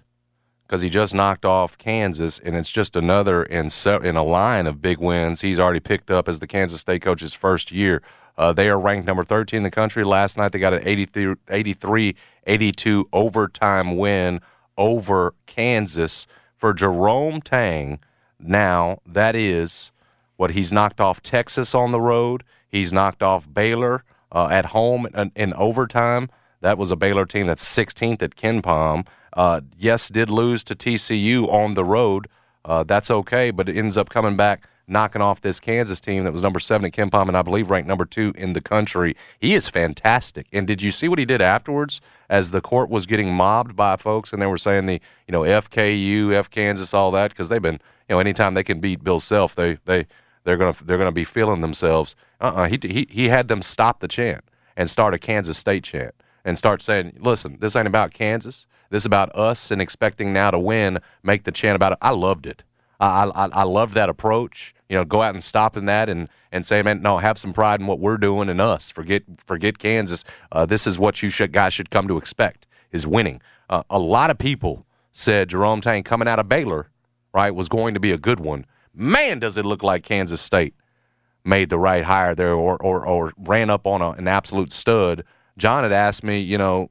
[0.66, 4.66] because he just knocked off Kansas, and it's just another in se- in a line
[4.66, 5.42] of big wins.
[5.42, 8.02] He's already picked up as the Kansas State coach's first year.
[8.36, 10.02] Uh, they are ranked number 13 in the country.
[10.02, 14.40] Last night they got an 83 82 overtime win
[14.76, 18.00] over Kansas for Jerome Tang.
[18.38, 19.92] Now, that is
[20.36, 22.42] what he's knocked off Texas on the road.
[22.68, 26.28] He's knocked off Baylor uh, at home in, in overtime.
[26.60, 29.06] That was a Baylor team that's 16th at KenPom.
[29.32, 32.28] Uh, yes, did lose to TCU on the road.
[32.64, 36.32] Uh, that's okay, but it ends up coming back, knocking off this Kansas team that
[36.32, 39.16] was number seven at KenPom and I believe ranked number two in the country.
[39.38, 40.46] He is fantastic.
[40.52, 43.96] And did you see what he did afterwards as the court was getting mobbed by
[43.96, 47.62] folks and they were saying the, you know, FKU, F Kansas, all that, because they've
[47.62, 50.06] been, you know, anytime they can beat Bill Self, they, they,
[50.44, 52.14] they're gonna they're gonna be feeling themselves.
[52.40, 52.68] Uh-uh.
[52.68, 54.44] He he he had them stop the chant
[54.76, 58.66] and start a Kansas State chant and start saying, "Listen, this ain't about Kansas.
[58.90, 60.98] This is about us and expecting now to win.
[61.22, 62.62] Make the chant about it." I loved it.
[63.00, 64.73] I I, I loved that approach.
[64.88, 67.52] You know, go out and stop in that and and say, "Man, no, have some
[67.52, 68.90] pride in what we're doing and us.
[68.90, 70.24] Forget forget Kansas.
[70.52, 73.98] Uh, this is what you should guys should come to expect is winning." Uh, a
[73.98, 76.90] lot of people said Jerome Tang coming out of Baylor,
[77.32, 80.74] right, was going to be a good one man, does it look like Kansas State
[81.44, 85.24] made the right hire there or, or, or ran up on a, an absolute stud.
[85.58, 86.90] John had asked me, you know,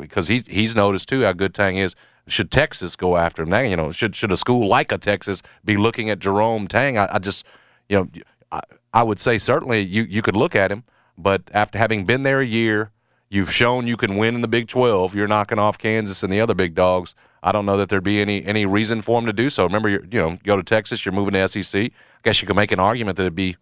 [0.00, 1.94] because he, he's noticed too how good Tang is.
[2.28, 3.50] Should Texas go after him?
[3.50, 6.96] That, you know, should should a school like a Texas be looking at Jerome Tang?
[6.96, 7.44] I, I just,
[7.88, 8.08] you know,
[8.50, 8.60] I,
[8.92, 10.84] I would say certainly you, you could look at him,
[11.18, 12.92] but after having been there a year,
[13.28, 15.14] you've shown you can win in the Big 12.
[15.14, 17.14] You're knocking off Kansas and the other big dogs.
[17.42, 19.64] I don't know that there'd be any any reason for him to do so.
[19.64, 21.82] Remember, you you know, go to Texas, you're moving to SEC.
[21.82, 21.90] I
[22.22, 23.56] guess you could make an argument that it'd be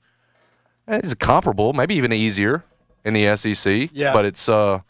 [0.87, 2.65] it's comparable, maybe even easier
[3.05, 3.91] in the SEC.
[3.93, 4.13] Yeah.
[4.13, 4.81] But it's uh,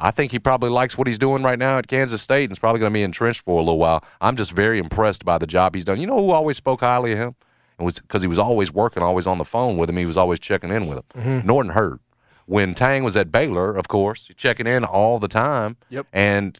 [0.00, 2.58] I think he probably likes what he's doing right now at Kansas State, and is
[2.58, 4.04] probably going to be entrenched for a little while.
[4.20, 6.00] I'm just very impressed by the job he's done.
[6.00, 7.34] You know who always spoke highly of him?
[7.78, 9.96] It was because he was always working, always on the phone with him.
[9.96, 11.04] He was always checking in with him.
[11.16, 11.44] Mhm.
[11.44, 12.00] Norton Hurd.
[12.46, 15.76] When Tang was at Baylor, of course, checking in all the time.
[15.90, 16.06] Yep.
[16.12, 16.58] And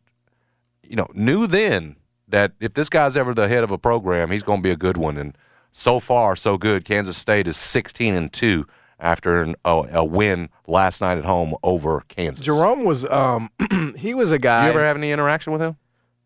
[0.82, 1.96] you know, knew then
[2.28, 4.76] that if this guy's ever the head of a program, he's going to be a
[4.76, 5.16] good one.
[5.16, 5.36] And
[5.70, 6.84] so far, so good.
[6.84, 8.66] Kansas State is 16 and two
[9.00, 12.44] after an, a, a win last night at home over Kansas.
[12.44, 13.50] Jerome was um
[13.96, 14.64] he was a guy.
[14.64, 15.76] you ever have any interaction with him?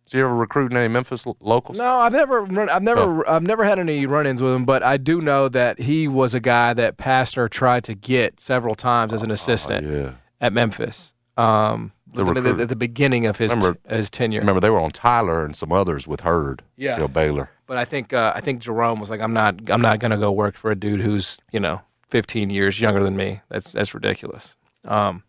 [0.07, 1.79] Did you ever recruit any Memphis locals?
[1.79, 3.35] No, I've never, run, I've never, Oh.
[3.37, 4.65] I've never had any run-ins with him.
[4.65, 8.75] But I do know that he was a guy that Pastor tried to get several
[8.75, 10.13] times as an assistant Oh, yeah.
[10.41, 11.15] at Memphis.
[11.37, 14.41] Um, The at the, at the beginning of his Remember- his tenure.
[14.41, 16.63] Remember, they were on Tyler and some others with Hurd.
[16.77, 16.97] Yeah.
[16.97, 17.51] You know, Baylor.
[17.67, 20.31] But I think uh, I think Jerome was like, I'm not I'm not gonna go
[20.33, 21.81] work for a dude who's you know
[22.13, 23.41] 15 years younger than me.
[23.49, 24.55] That's that's ridiculous.
[24.85, 25.25] Um,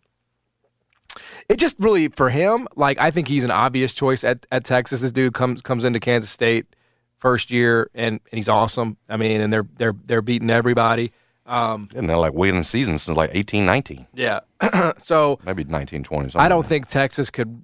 [1.48, 5.00] it just really for him, like I think he's an obvious choice at, at Texas.
[5.00, 6.66] This dude comes comes into Kansas State
[7.16, 8.98] first year and, and he's awesome.
[9.08, 11.12] I mean, and they're they're they're beating everybody.
[11.46, 14.06] Um, And they're like winning seasons since like 18, 19.
[14.14, 14.40] yeah.
[14.98, 16.38] so Maybe 19, 20.
[16.38, 17.62] I don't think Texas could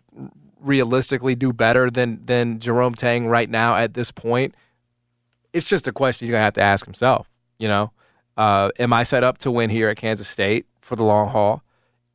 [0.61, 4.55] realistically do better than than Jerome Tang right now at this point.
[5.53, 7.29] It's just a question he's gonna have to ask himself.
[7.59, 7.93] You know,
[8.37, 11.63] uh, am I set up to win here at Kansas State for the long haul?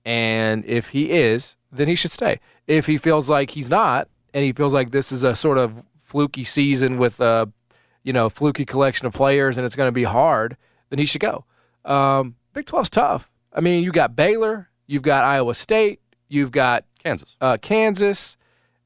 [0.04, 2.40] And if he is, then he should stay.
[2.68, 5.84] If he feels like he's not, and he feels like this is a sort of
[5.98, 7.52] fluky season with a
[8.04, 10.58] you know fluky collection of players and it's going to be hard,
[10.90, 11.46] then he should go.
[11.84, 13.32] Um, Big 12's tough.
[13.54, 17.36] I mean, you got Baylor, you've got Iowa State, you've got Kansas.
[17.40, 18.38] Uh, Kansas.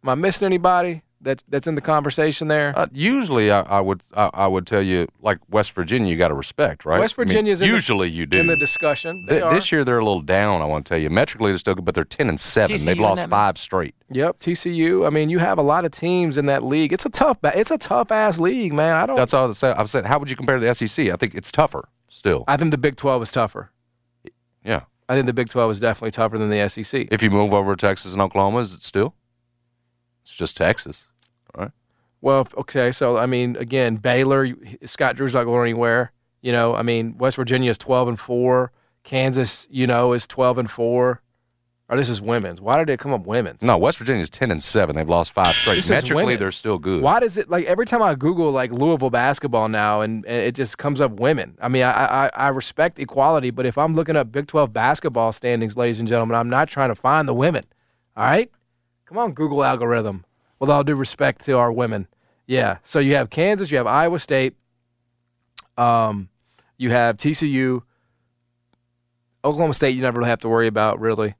[0.03, 2.73] Am I missing anybody that that's in the conversation there?
[2.77, 6.29] Uh, usually, I, I would I, I would tell you like West Virginia, you got
[6.29, 6.99] to respect, right?
[6.99, 9.25] West I mean, Virginia's in the- usually you do in the discussion.
[9.27, 9.53] They Th- are.
[9.53, 10.62] this year they're a little down.
[10.62, 11.10] I want to tell you.
[11.10, 12.75] Metrically, they're still good, but they're ten and seven.
[12.75, 13.95] TCU They've lost that five straight.
[14.12, 15.05] Yep, TCU.
[15.05, 16.93] I mean, you have a lot of teams in that league.
[16.93, 17.38] It's a tough.
[17.43, 18.95] It's a tough ass league, man.
[18.95, 19.17] I don't.
[19.17, 19.75] That's all I said.
[19.77, 20.05] I've said.
[20.05, 21.08] How would you compare the SEC?
[21.10, 22.43] I think it's tougher still.
[22.47, 23.71] I think the Big Twelve is tougher.
[24.63, 24.82] Yeah.
[25.08, 27.08] I think the Big Twelve is definitely tougher than the SEC.
[27.12, 29.15] If you move over to Texas and Oklahoma, is it still?
[30.23, 31.05] It's just Texas,
[31.57, 31.71] right?
[32.21, 32.91] Well, okay.
[32.91, 34.47] So I mean, again, Baylor.
[34.85, 36.12] Scott Drew's not going anywhere.
[36.41, 38.71] You know, I mean, West Virginia is 12 and 4.
[39.03, 41.21] Kansas, you know, is 12 and 4.
[41.91, 42.62] Or this is women's.
[42.62, 43.63] Why did it come up women's?
[43.63, 44.95] No, West Virginia's ten and seven.
[44.95, 45.89] They've lost five straight.
[45.89, 47.01] Metrically, they're still good.
[47.01, 50.53] Why does it like every time I Google like Louisville basketball now and, and it
[50.53, 51.57] just comes up women?
[51.59, 55.31] I mean, I, I I respect equality, but if I'm looking up Big 12 basketball
[55.31, 57.63] standings, ladies and gentlemen, I'm not trying to find the women.
[58.15, 58.51] All right,
[59.05, 60.25] come on, Google algorithm.
[60.59, 62.07] With all due respect to our women,
[62.45, 62.77] yeah.
[62.83, 64.55] So you have Kansas, you have Iowa State,
[65.77, 66.29] um,
[66.77, 67.83] you have TCU,
[69.43, 69.91] Oklahoma State.
[69.91, 71.35] You never really have to worry about really.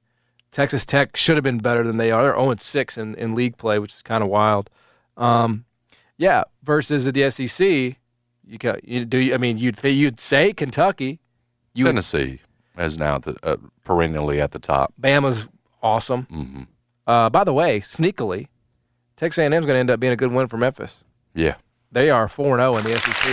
[0.50, 2.22] Texas Tech should have been better than they are.
[2.22, 4.68] They're 0 6 in, in league play, which is kind of wild.
[5.16, 5.64] Um,
[6.16, 7.96] yeah, versus at the SEC,
[8.44, 9.18] you got you do.
[9.18, 11.20] You, I mean, you'd you'd say Kentucky,
[11.72, 12.40] you Tennessee
[12.76, 14.92] is now at the, uh, perennially at the top.
[15.00, 15.46] Bama's
[15.82, 16.26] awesome.
[16.30, 16.62] Mm-hmm.
[17.06, 18.48] Uh, by the way, sneakily,
[19.20, 21.04] Texas A&M is going to end up being a good win for Memphis.
[21.34, 21.56] Yeah,
[21.92, 23.24] They are four zero in the SEC.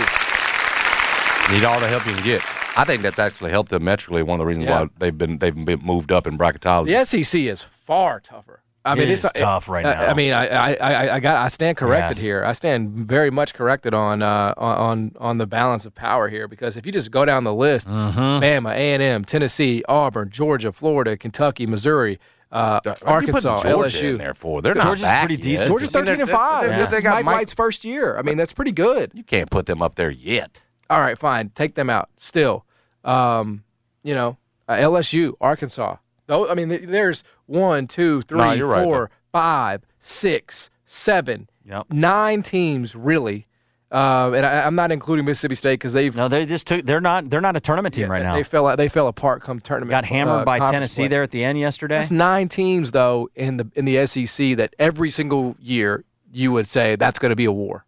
[1.50, 2.42] need all the help you can get.
[2.76, 4.22] I think that's actually helped them metrically.
[4.22, 4.82] One of the reasons Yeah.
[4.82, 6.86] why they've been they've been moved up in bracketology.
[6.88, 8.62] The SEC is far tougher.
[8.84, 10.02] I It mean, is it's tough right now.
[10.06, 12.24] I mean, I, I, I, I got, I stand corrected Yes.
[12.24, 12.44] here.
[12.44, 16.76] I stand very much corrected on, uh, on, on the balance of power here because
[16.76, 18.18] if you just go down the list, Mm-hmm.
[18.42, 22.18] Bama, A and M, Tennessee, Auburn, Georgia, Florida, Kentucky, Missouri,
[22.50, 24.10] uh, you put Arkansas, LSU.
[24.12, 24.62] in there for?
[24.62, 25.42] They're not Georgia's back pretty yet.
[25.42, 25.68] decent.
[25.68, 26.68] Georgia's thirteen and they're- five.
[26.68, 28.16] they're- This they is got Mike White's first year.
[28.18, 29.10] I mean, that's pretty good.
[29.14, 30.60] You can't put them up there yet.
[30.90, 31.50] All right, fine.
[31.50, 32.08] Take them out.
[32.16, 32.64] Still,
[33.04, 33.64] um,
[34.02, 35.96] you know, uh, LSU, Arkansas.
[36.26, 41.48] Though I mean, th- there's one, two, three, No, you're right, four, five, six, seven,
[41.90, 43.46] nine teams really.
[43.90, 46.84] Um, and I, I'm not including Mississippi State because they've no, they just took.
[46.84, 47.30] They're not.
[47.30, 48.34] They're not a tournament team right now.
[48.34, 48.76] they fell out.
[48.76, 49.90] They fell apart come tournament.
[49.90, 51.08] Got hammered uh, by Tennessee play.
[51.08, 51.94] there at the end yesterday.
[51.94, 56.68] That's nine teams though in the in the SEC that every single year you would
[56.68, 57.86] say that's going to be a war.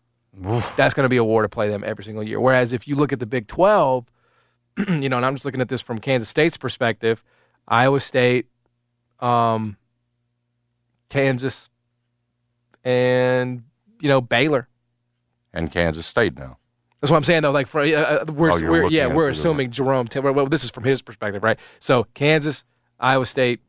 [0.76, 2.40] that's going to be a war to play them every single year.
[2.40, 4.06] Whereas if you look at the Big Twelve,
[4.88, 7.22] you know, and I'm just looking at this from Kansas State's perspective,
[7.68, 8.46] Iowa State,
[9.18, 9.76] um,
[11.10, 11.68] Kansas,
[12.84, 13.64] and
[14.00, 14.66] you know Baylor.
[15.52, 16.58] And Kansas State now.
[17.00, 17.50] That's what I'm saying though.
[17.50, 20.06] Like for uh, uh, we're, Oh, we're yeah we're assuming Jerome.
[20.06, 21.58] T- well, this is from his perspective, right?
[21.78, 22.64] So Kansas,
[22.98, 23.60] Iowa State,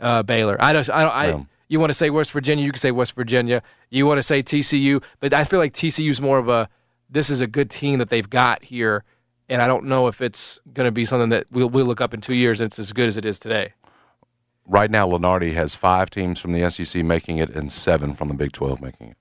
[0.00, 0.56] uh, Baylor.
[0.60, 0.88] I don't.
[0.90, 1.12] I don't.
[1.12, 1.42] I, Yeah.
[1.66, 2.62] You want to say West Virginia?
[2.64, 3.62] You can say West Virginia.
[3.88, 6.68] You want to say TCU, but I feel like TCU's more of a.
[7.08, 9.02] This is a good team that they've got here,
[9.48, 12.12] and I don't know if it's going to be something that we'll we'll look up
[12.12, 13.72] in two years and it's as good as it is today.
[14.66, 18.34] Right now, Lunardi has five teams from the SEC making it and seven from the
[18.34, 19.16] Big 12 making it.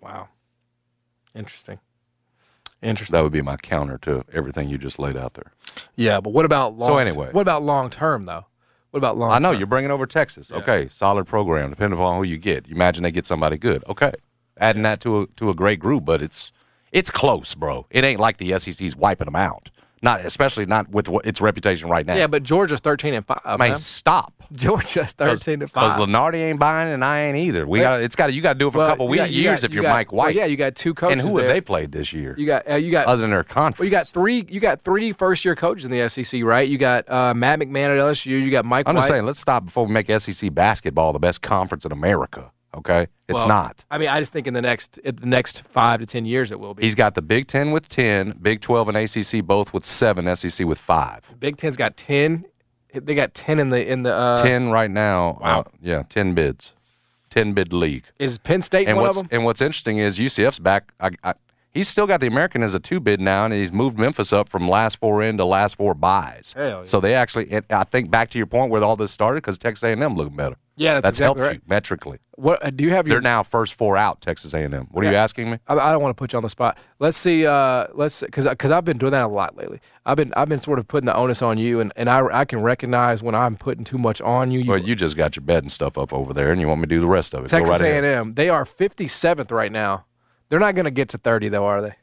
[0.00, 0.28] Wow,
[1.34, 1.78] interesting.
[2.82, 3.12] Interesting.
[3.12, 5.52] That would be my counter to everything you just laid out there.
[5.94, 6.88] Yeah, but what about long?
[6.88, 7.28] So anyway.
[7.30, 8.46] what about long term though?
[8.90, 9.30] What about long?
[9.30, 10.50] I know you're bringing over Texas.
[10.50, 11.70] Okay, solid program.
[11.70, 13.84] Depending upon who you get, you imagine they get somebody good.
[13.88, 14.12] Okay,
[14.58, 16.52] adding that to a to a great group, but it's
[16.90, 17.86] it's close, bro.
[17.90, 19.70] It ain't like the SEC's wiping them out.
[20.04, 22.16] Not especially not with what, its reputation right now.
[22.16, 23.40] Yeah, but Georgia's thirteen and five.
[23.44, 23.76] man, man.
[23.78, 24.32] stop.
[24.52, 25.94] Georgia's thirteen and five.
[25.94, 26.08] Because.
[26.08, 27.66] Lunardi ain't buying and I ain't either.
[27.68, 29.60] We got it's got you got to do it for Well, a couple weeks, years
[29.60, 30.34] got- if you you're got- Mike well, White.
[30.34, 31.46] yeah, you got two coaches And who there.
[31.46, 32.34] have they played this year?
[32.36, 33.78] You got uh, you got other than their conference.
[33.78, 36.68] well, you got three you got three first year coaches in the SEC, right?
[36.68, 38.26] You got uh, Matt McMahon at LSU.
[38.26, 38.88] You got Mike.
[38.88, 42.50] I'm just saying, let's stop before we make SEC basketball the best conference in America.
[42.74, 43.84] Okay, it's Well, not.
[43.90, 46.50] I mean, I just think in the next in the next five to ten years
[46.50, 46.82] it will be.
[46.82, 50.66] He's got the Big Ten with ten, Big Twelve and ACC both with seven, SEC
[50.66, 51.20] with five.
[51.38, 52.46] Big Ten's got ten.
[52.94, 55.38] They got ten in the in the uh, ten right now.
[55.40, 55.60] wow.
[55.60, 56.72] uh, yeah, ten bids,
[57.30, 58.04] ten bid league.
[58.18, 59.36] Is Penn State and one what's of them?
[59.36, 60.92] and what's interesting is UCF's back.
[60.98, 61.34] I, I,
[61.72, 64.48] he's still got the American as a two bid now, and he's moved Memphis up
[64.48, 66.54] from last four in to last four buys.
[66.56, 66.84] Yeah.
[66.84, 69.82] So they actually, I think back to your point where all this started because Texas
[69.82, 70.56] A&M looking better.
[70.76, 71.54] Yeah, that's exactly helped right.
[71.56, 72.18] you metrically.
[72.36, 73.16] What uh, do you have your?
[73.16, 74.22] They're now first four out.
[74.22, 74.88] Texas A&M.
[74.90, 75.58] What are you asking me?
[75.68, 76.78] I, I don't want to put you on the spot.
[76.98, 77.46] Let's see.
[77.46, 79.80] Uh, let's because because I've been doing that a lot lately.
[80.06, 82.44] I've been I've been sort of putting the onus on you, and, and I I
[82.46, 84.60] can recognize when I'm putting too much on you.
[84.60, 86.80] you Well, you just got your bed and stuff up over there, and you want
[86.80, 87.48] me to do the rest of it.
[87.48, 88.02] Texas right.
[88.02, 88.32] A&M.
[88.32, 90.06] They are 57th right now.
[90.52, 91.94] They're not going to get to 30 though, are they?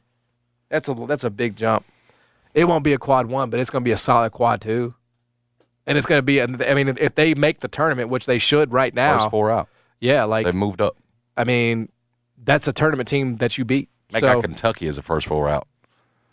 [0.70, 1.86] That's a that's a big jump.
[2.52, 4.92] It won't be a quad one, but it's going to be a solid quad two.
[5.86, 6.42] And it's going to be.
[6.42, 9.68] I mean, if they make the tournament, which they should right now, First four out.
[10.00, 10.96] yeah, like They've moved up.
[11.36, 11.90] I mean,
[12.42, 13.88] that's a tournament team that you beat.
[14.08, 15.68] They so, got Kentucky as a first four out.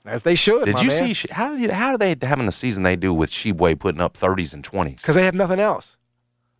[0.03, 0.65] as they should.
[0.65, 3.77] Did you see how did- how do they having the season they do with Tshiebwe
[3.77, 4.95] putting up thirties and twenties?
[4.95, 5.96] Because they have nothing else.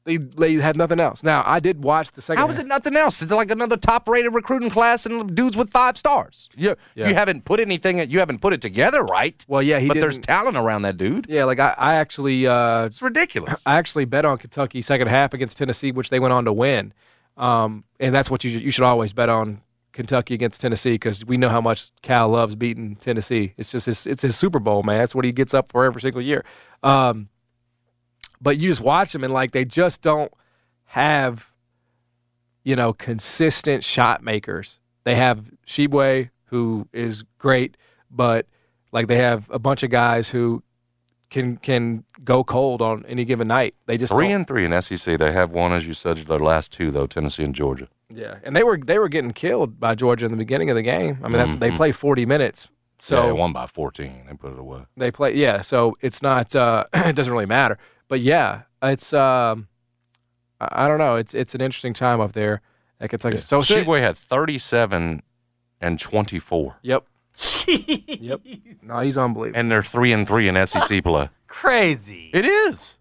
[0.07, 1.21] They they have nothing else.
[1.21, 2.41] Now I did watch the second.
[2.41, 3.21] How is it nothing else?
[3.21, 6.47] It's like another top rated recruiting class and dudes with five stars.
[6.55, 7.09] You, Yeah.
[7.09, 9.43] you haven't put anything you haven't put it together right.
[9.49, 11.27] Well, yeah, he but there's talent around that dude.
[11.29, 13.53] Yeah, like I, I actually uh, It's ridiculous.
[13.65, 16.93] I actually bet on Kentucky second half against Tennessee, which they went on to win.
[17.35, 19.61] Um, and that's what you you should always bet on
[19.91, 23.53] Kentucky against Tennessee because we know how much Cal loves beating Tennessee.
[23.57, 24.99] It's just his, it's his Super Bowl, man.
[24.99, 26.45] That's what he gets up for every single year.
[26.83, 27.29] Um,
[28.41, 30.31] but you just watch them and like they just don't
[30.85, 31.51] have,
[32.63, 34.79] you know, consistent shot makers.
[35.03, 37.77] They have Tshiebwe, who is great,
[38.11, 38.45] but
[38.91, 40.63] like they have a bunch of guys who
[41.29, 43.75] can can go cold on any given night.
[43.85, 44.35] They just three don't.
[44.37, 45.17] and three in SEC.
[45.19, 47.89] They have one, as you said, their last two though, Tennessee and Georgia.
[48.13, 50.81] Yeah, and they were they were getting killed by Georgia in the beginning of the
[50.83, 51.19] game.
[51.23, 51.75] I mean, that's they Mhm.
[51.75, 52.69] play forty minutes,
[52.99, 54.23] so yeah, they won by fourteen.
[54.29, 54.83] They put it away.
[54.95, 55.35] they play.
[55.35, 56.55] Yeah, so it's not.
[56.55, 57.77] Uh, it doesn't really matter.
[58.07, 59.13] But yeah, it's.
[59.13, 59.67] Um,
[60.59, 61.15] I, I don't know.
[61.17, 62.61] It's it's an interesting time up there
[62.99, 63.37] at Kentucky.
[63.37, 65.21] So, so Tshiebwe had thirty-seven
[65.81, 67.05] and twenty-four, Yep.
[67.37, 68.17] Jeez.
[68.19, 68.41] yep.
[68.81, 69.59] No, he's unbelievable.
[69.59, 71.29] and they're three and three in SEC play.
[71.47, 72.31] Crazy.
[72.33, 72.97] It is.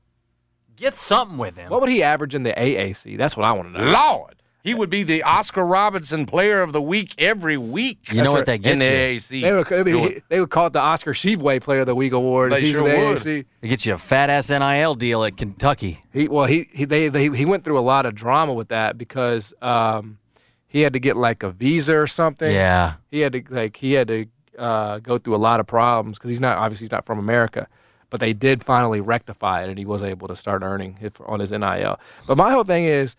[0.77, 1.71] Get something with him.
[1.71, 3.17] What would he average in the AAC?
[3.17, 3.91] That's what I want to know.
[3.93, 4.35] Lord,
[4.67, 8.11] he would be the Oscar Robertson Player of the Week every week.
[8.11, 9.41] You know what that in gets the you?
[9.41, 9.43] AAC.
[9.43, 12.13] They would, I mean, they would call it the Oscar Tshiebwe Player of the Week
[12.13, 12.51] award.
[12.51, 13.19] They if sure in the would.
[13.19, 13.45] AAC.
[13.63, 16.03] It gets you a fat ass NIL deal at Kentucky.
[16.13, 18.99] He well he he they, they he went through a lot of drama with that
[18.99, 20.19] because um
[20.67, 22.53] he had to get like a visa or something.
[22.53, 22.95] Yeah.
[23.11, 24.27] He had to like he had to
[24.59, 27.69] uh, go through a lot of problems because he's not obviously he's not from America,
[28.11, 31.39] but they did finally rectify it and he was able to start earning it on
[31.39, 32.01] his NIL.
[32.27, 33.17] But my whole thing is, and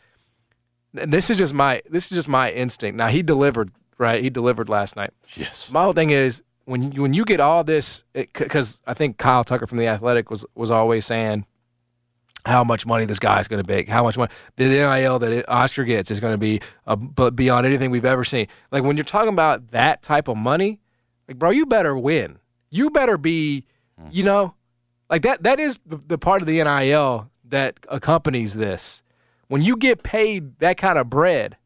[1.05, 2.97] this is just my this is just my instinct.
[2.97, 4.21] Now he delivered right.
[4.21, 5.11] He delivered last night.
[5.35, 5.69] Yes.
[5.71, 9.43] My whole thing is when you, when you get all this because I think Kyle
[9.43, 11.45] Tucker from the Athletic was was always saying
[12.45, 15.49] how much money this guy's going to make, how much money the NIL that it,
[15.49, 18.47] Oscar gets is going to be uh, but beyond anything we've ever seen.
[18.71, 20.79] Like when you're talking about that type of money,
[21.27, 22.39] like bro, you better win.
[22.69, 23.65] You better be,
[24.11, 24.53] you know,
[25.09, 25.43] like that.
[25.43, 29.03] That is the, the part of the NIL that accompanies this.
[29.47, 31.57] When you get paid that kind of bread,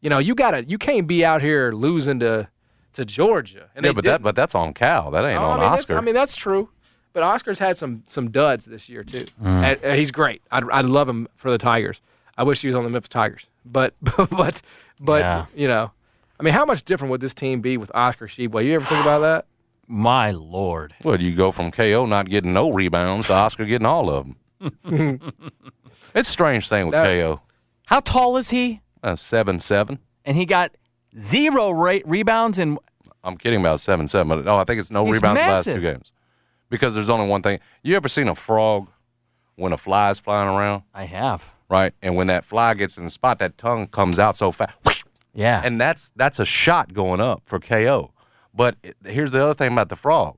[0.00, 2.48] you know, you gotta, you can't be out here losing to
[2.94, 3.70] to Georgia.
[3.74, 5.10] And yeah, but did- that but that's on Cal.
[5.10, 5.96] That ain't Oh, on I mean, that's- Oscar.
[5.96, 6.68] I mean, that's true.
[7.14, 9.26] But Oscar's had some some duds this year too.
[9.42, 9.84] Mm.
[9.84, 10.40] Uh, he's great.
[10.50, 12.00] I'd, I'd love him for the Tigers.
[12.38, 13.48] I wish he was on the Memphis Tigers.
[13.66, 13.94] But
[14.30, 14.62] but
[15.00, 15.46] but Yeah.
[15.54, 15.90] you know,
[16.40, 18.64] I mean, how much different would this team be with Oscar Tshiebwe?
[18.64, 19.44] You ever think about that?
[19.86, 20.94] My lord.
[21.04, 24.26] well, you go from KO not getting no rebounds to Oscar getting all of
[24.60, 25.20] them.
[26.14, 27.40] it's a strange thing with That- KO.
[27.86, 28.80] How tall is he?
[29.02, 29.98] Uh, seven seven.
[30.24, 30.70] And he got
[31.18, 32.78] zero ra- rebounds and
[33.24, 35.64] I'm kidding about seven seven, but no, I think it's no He's rebounds the last
[35.64, 36.12] two games.
[36.70, 37.58] Because there's only one thing.
[37.82, 38.88] You ever seen a frog
[39.56, 40.82] when a fly is flying around?
[40.94, 41.50] I have.
[41.68, 45.04] Right, and when that fly gets in the spot, that tongue comes out so fast.
[45.34, 45.62] Yeah.
[45.64, 48.12] and that's that's a shot going up for KO.
[48.54, 50.36] But here's the other thing about the frog: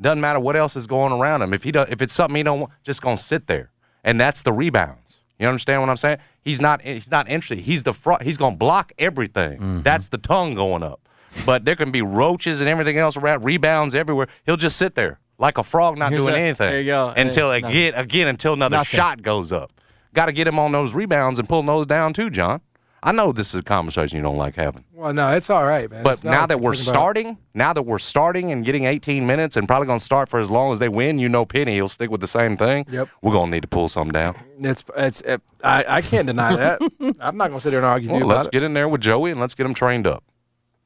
[0.00, 1.54] doesn't matter what else is going around him.
[1.54, 3.70] If he do, if it's something he don't want, just gonna sit there,
[4.04, 5.01] and that's the rebounds.
[5.42, 6.18] You understand what I'm saying?
[6.42, 7.58] He's not he's not interested.
[7.58, 8.22] He's the frog.
[8.22, 9.82] He's gonna block everything.
[9.82, 11.00] That's the tongue going up.
[11.46, 14.28] But there can be roaches and everything else around, rebounds everywhere.
[14.46, 16.70] He'll just sit there like a frog, not Here's doing a- anything.
[16.70, 17.08] there you go.
[17.16, 18.96] Until Uh, again, again, until another Nothing.
[18.98, 19.72] shot goes up.
[20.14, 22.60] Got to get him on those rebounds and pull those down too, John.
[23.04, 24.84] I know this is a conversation you don't like having.
[24.92, 26.04] Well, no, it's all right, man.
[26.04, 29.26] But It's now that we're we're about- starting, now that we're starting and getting 18
[29.26, 31.74] minutes and probably going to start for as long as they win, you know Penny,
[31.74, 32.86] he'll stick with the same thing.
[32.88, 33.08] Yep.
[33.20, 34.36] We're going to need to pull something down.
[34.60, 36.80] it's it's it, I I can't deny that.
[37.18, 38.88] I'm not gonna sit there and argue with Well, you let's about get in there
[38.88, 40.22] with Joey and let's get him trained up.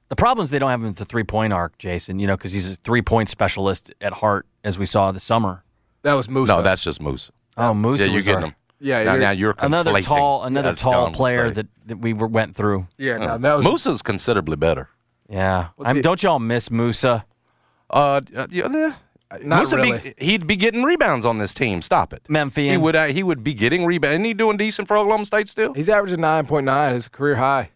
[0.08, 2.36] The problem is they don't have him at the three point arc, Jason, you know,
[2.36, 5.64] because he's a three point specialist at heart, as we saw this summer.
[6.02, 6.48] That was Moose.
[6.48, 7.30] No, that's just Moose.
[7.58, 8.54] Oh, Moose yeah, you're getting our- him.
[8.78, 12.26] Yeah, now, you're- now you're another tall, another as tall player that, that we were,
[12.26, 12.86] went through.
[12.98, 13.16] yeah.
[13.16, 14.88] No, Uh, that was Moose is considerably better.
[15.28, 17.24] Yeah, I'm, he- don't y'all miss Musa?
[17.90, 21.80] Uh, uh, yeah, eh, Not Moose would be- he'd be getting rebounds on this team.
[21.82, 22.22] Stop it.
[22.28, 22.72] Memphian.
[22.72, 22.94] He would.
[22.96, 24.14] Uh, he would be getting rebounds.
[24.14, 25.72] Isn't he doing decent for Oklahoma State still?
[25.74, 27.70] He's averaging nine point nine, his career high.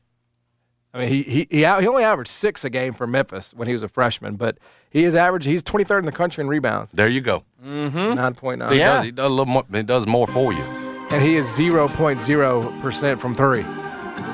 [0.93, 3.69] I mean, he he he, out, he only averaged six a game for Memphis when
[3.69, 4.59] he was a freshman, but
[4.91, 5.45] he is average.
[5.45, 7.45] He's 23rd in the country in rebounds, There you go.
[7.65, 8.15] Mm-hmm.
[8.15, 8.79] nine point He.
[8.79, 8.97] Yeah.
[8.97, 9.65] does, he does a little more.
[9.73, 10.90] He does more for you.
[11.11, 13.63] And he is 0.0% from three.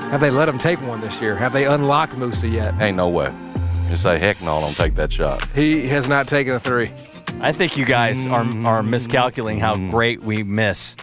[0.09, 1.35] Have they let him take one this year?
[1.35, 2.73] Have they unlocked Musa yet?
[2.79, 3.33] Ain't no way.
[3.89, 5.45] You say heck no, I don't take that shot.
[5.49, 6.91] He has not taken a three.
[7.39, 8.65] I think you guys are mm.
[8.65, 9.91] are miscalculating how mm.
[9.91, 10.95] great we miss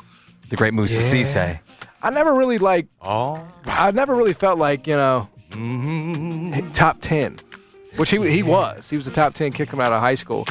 [0.51, 1.23] the great Musa Yeah.
[1.23, 1.61] Cisse.
[2.03, 2.87] I never really like.
[3.01, 6.73] Oh, I never really felt like you know mm-hmm.
[6.73, 7.39] top ten,
[7.97, 8.91] which he he was.
[8.91, 10.47] He was a top ten kick coming out of high school,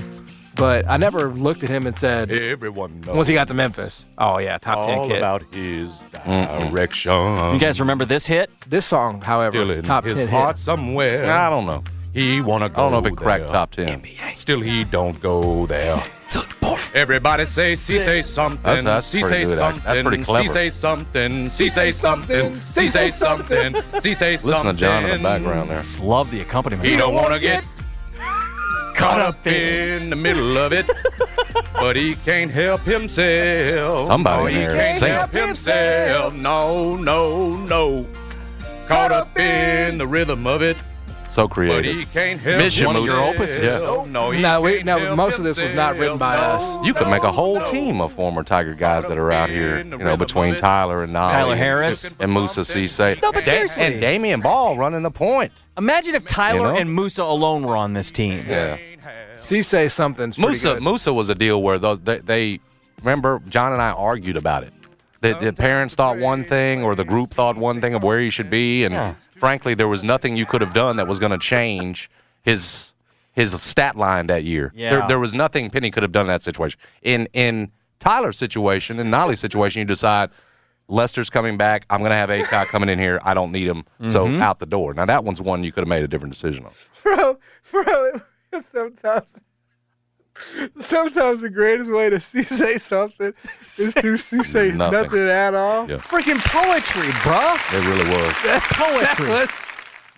[0.56, 4.06] but I never looked at him and said everyone knows once he got to Memphis,
[4.18, 5.18] oh yeah, top ten all kid.
[5.18, 6.70] about his mm-hmm.
[6.70, 7.12] direction.
[7.54, 8.50] You guys remember this hit?
[8.70, 10.60] this song, however, Still in top his ten heart hit.
[10.60, 11.32] somewhere.
[11.32, 11.84] I don't know.
[12.14, 12.76] He wanna go.
[12.76, 14.04] I don't know if it cracked top ten.
[14.36, 16.02] Still, he don't go there.
[16.30, 16.74] To the point.
[16.96, 19.58] Everybody say, "See say something." That's, that's See pretty say good.
[19.58, 19.84] something.
[19.84, 20.48] That's pretty clever.
[20.48, 21.50] See say something.
[21.50, 22.56] See say something.
[22.56, 23.76] See say something.
[24.02, 24.52] See say something.
[24.52, 25.78] Listen to John in the background there.
[25.78, 26.88] Just love the accompaniment.
[26.88, 27.66] He don't want to get
[28.94, 30.90] caught up in the middle of it,
[31.74, 34.08] but he can't help himself.
[34.08, 35.14] Somebody in he there can't sing.
[35.14, 36.36] help himself.
[36.36, 38.08] No, no, no.
[38.88, 40.78] Caught up in the rhythm of it,
[41.34, 41.96] So creative.
[41.96, 43.12] he can't help Miss one of Moose.
[43.12, 43.34] your Yeah.
[43.34, 44.08] opuses.
[44.08, 45.16] No, he No, we, no.
[45.16, 46.78] Most of this was not written by us.
[46.84, 49.98] You could make a whole team of former Tiger guys that are out here, you
[49.98, 52.14] know, between Tyler and Nolley Tyler Harris.
[52.20, 53.20] And Musa Cisse.
[53.22, 53.84] No, but seriously.
[53.84, 55.52] And Damion Baugh running the point.
[55.78, 56.80] Imagine if Tyler You know?
[56.80, 58.46] and Musa alone were on this team.
[58.48, 58.78] Yeah.
[59.36, 60.84] Cisse something's pretty Musa good.
[60.84, 62.60] Musa was a deal where they, they
[63.02, 64.74] remember John and I argued about it.
[65.24, 68.30] The, the parents thought one thing, or the group thought one thing of where he
[68.30, 71.38] should be, and frankly, there was nothing you could have done that was going to
[71.38, 72.10] change
[72.44, 72.92] his
[73.32, 74.72] his stat line that year.
[74.76, 74.90] Yeah.
[74.92, 76.80] There, there was nothing Penny could have done in that situation.
[77.02, 80.30] In in Tyler's situation, in Nolley's situation, you decide
[80.90, 81.86] Lester's coming back.
[81.90, 83.18] I'm going to have Acock coming in here.
[83.24, 84.42] I don't need him, so Mhm.
[84.42, 84.94] out the door.
[84.94, 86.72] Now that one's one you could have made a different decision on.
[87.04, 87.38] bro,
[87.72, 88.12] bro.
[88.60, 89.40] Sometimes,
[90.80, 93.34] sometimes the greatest way to see, say something
[93.78, 95.02] is to see, say Nothing.
[95.04, 95.20] nothing.
[95.30, 95.90] at all.
[95.90, 95.98] Yeah.
[95.98, 97.56] Freaking poetry, bruh.
[97.74, 98.34] It really was.
[98.62, 99.26] Poetry.
[99.28, 99.62] That was-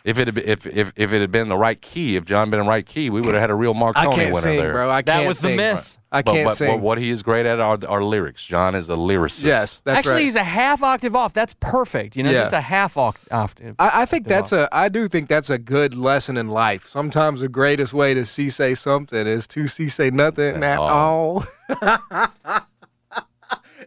[0.05, 2.51] If it had been, if, if if it had been the right key, if John
[2.51, 4.29] been in the right key, we would have had a real Mark I Tony can't
[4.35, 4.71] winner sing, there.
[4.71, 4.87] bro.
[4.91, 5.57] I That can't was the sing.
[5.57, 5.97] miss.
[6.11, 6.67] I But- can't but, sing.
[6.75, 8.45] But what he is great at are, are lyrics.
[8.45, 9.43] John is a lyricist.
[9.45, 10.23] yes, that's Actually, right.
[10.25, 11.33] he's a half octave off.
[11.33, 12.15] That's perfect.
[12.15, 12.37] You know, Yeah.
[12.41, 13.75] just a half octave.
[13.79, 14.69] I, I think that's off.
[14.71, 14.75] a.
[14.77, 16.87] I do think that's a good lesson in life.
[16.87, 21.43] Sometimes the greatest way to see say something is to see say nothing at all.
[21.69, 21.89] and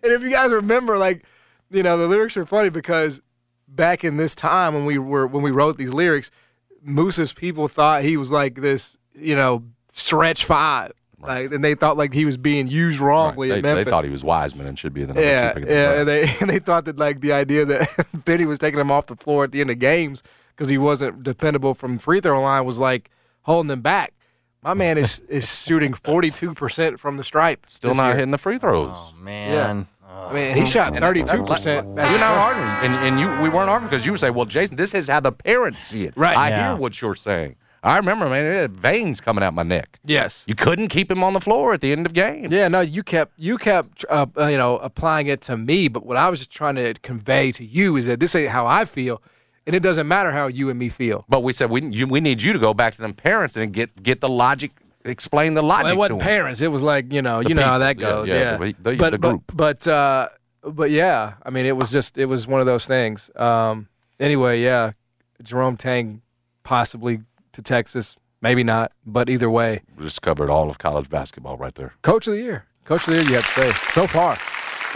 [0.03, 1.25] if you guys remember, like,
[1.71, 3.21] you know, the lyrics are funny because
[3.69, 6.31] back in this time when we were when we wrote these lyrics,
[6.83, 9.63] Moose's people thought he was like this, you know,
[9.93, 10.93] stretch five.
[11.21, 14.11] Like, and they thought like he was being used wrongly They, in they thought he
[14.11, 15.99] was Wiseman and should be the number Yeah, two pick of the yeah, draft.
[15.99, 19.07] and they and they thought that like the idea that Penny was taking him off
[19.07, 20.23] the floor at the end of games
[20.57, 23.11] because he wasn't dependable from free throw line was like
[23.43, 24.15] holding him back.
[24.63, 27.67] My man is is shooting forty two percent from the stripe.
[27.69, 28.15] Still this not year.
[28.17, 28.91] hitting the free throws.
[28.95, 29.89] Oh man.
[30.09, 31.87] I mean, he shot thirty two percent.
[31.89, 34.77] We're not arguing, and, and you we weren't arguing because you would say, "Well, Jason,
[34.77, 36.37] this is how the parents see it." Right.
[36.37, 36.69] I Yeah.
[36.73, 37.57] hear what you're saying.
[37.83, 40.01] I remember, man, it had veins coming out my neck.
[40.05, 40.45] Yes.
[40.49, 42.53] You couldn't keep him on the floor at the end of games.
[42.53, 46.05] Yeah, no, you kept you kept uh, uh, you know applying it to me, but
[46.05, 48.85] what I was just trying to convey to you is that this ain't how I
[48.85, 49.23] feel,
[49.67, 51.25] and it doesn't matter how you and me feel.
[51.29, 53.73] But we said we you, we need you to go back to them parents and
[53.73, 54.73] get get the logic,
[55.05, 55.85] explain the logic.
[55.85, 56.61] Well, it to wasn't parents.
[56.61, 58.11] It was like you know, The you know how that people.
[58.11, 58.29] Yeah, goes.
[58.29, 60.29] yeah, Yeah, the- but, but- But uh,
[60.63, 63.31] but yeah, I mean, it was just it was one of those things.
[63.37, 63.89] Um,
[64.21, 64.93] anyway, yeah,
[65.43, 66.23] Jerome Tang
[66.63, 67.21] possibly
[67.53, 71.75] to Texas, maybe not, but either way, We just covered all of college basketball right
[71.75, 71.95] there.
[72.03, 73.29] coach of the year, coach of the year.
[73.31, 74.37] You have to say so far.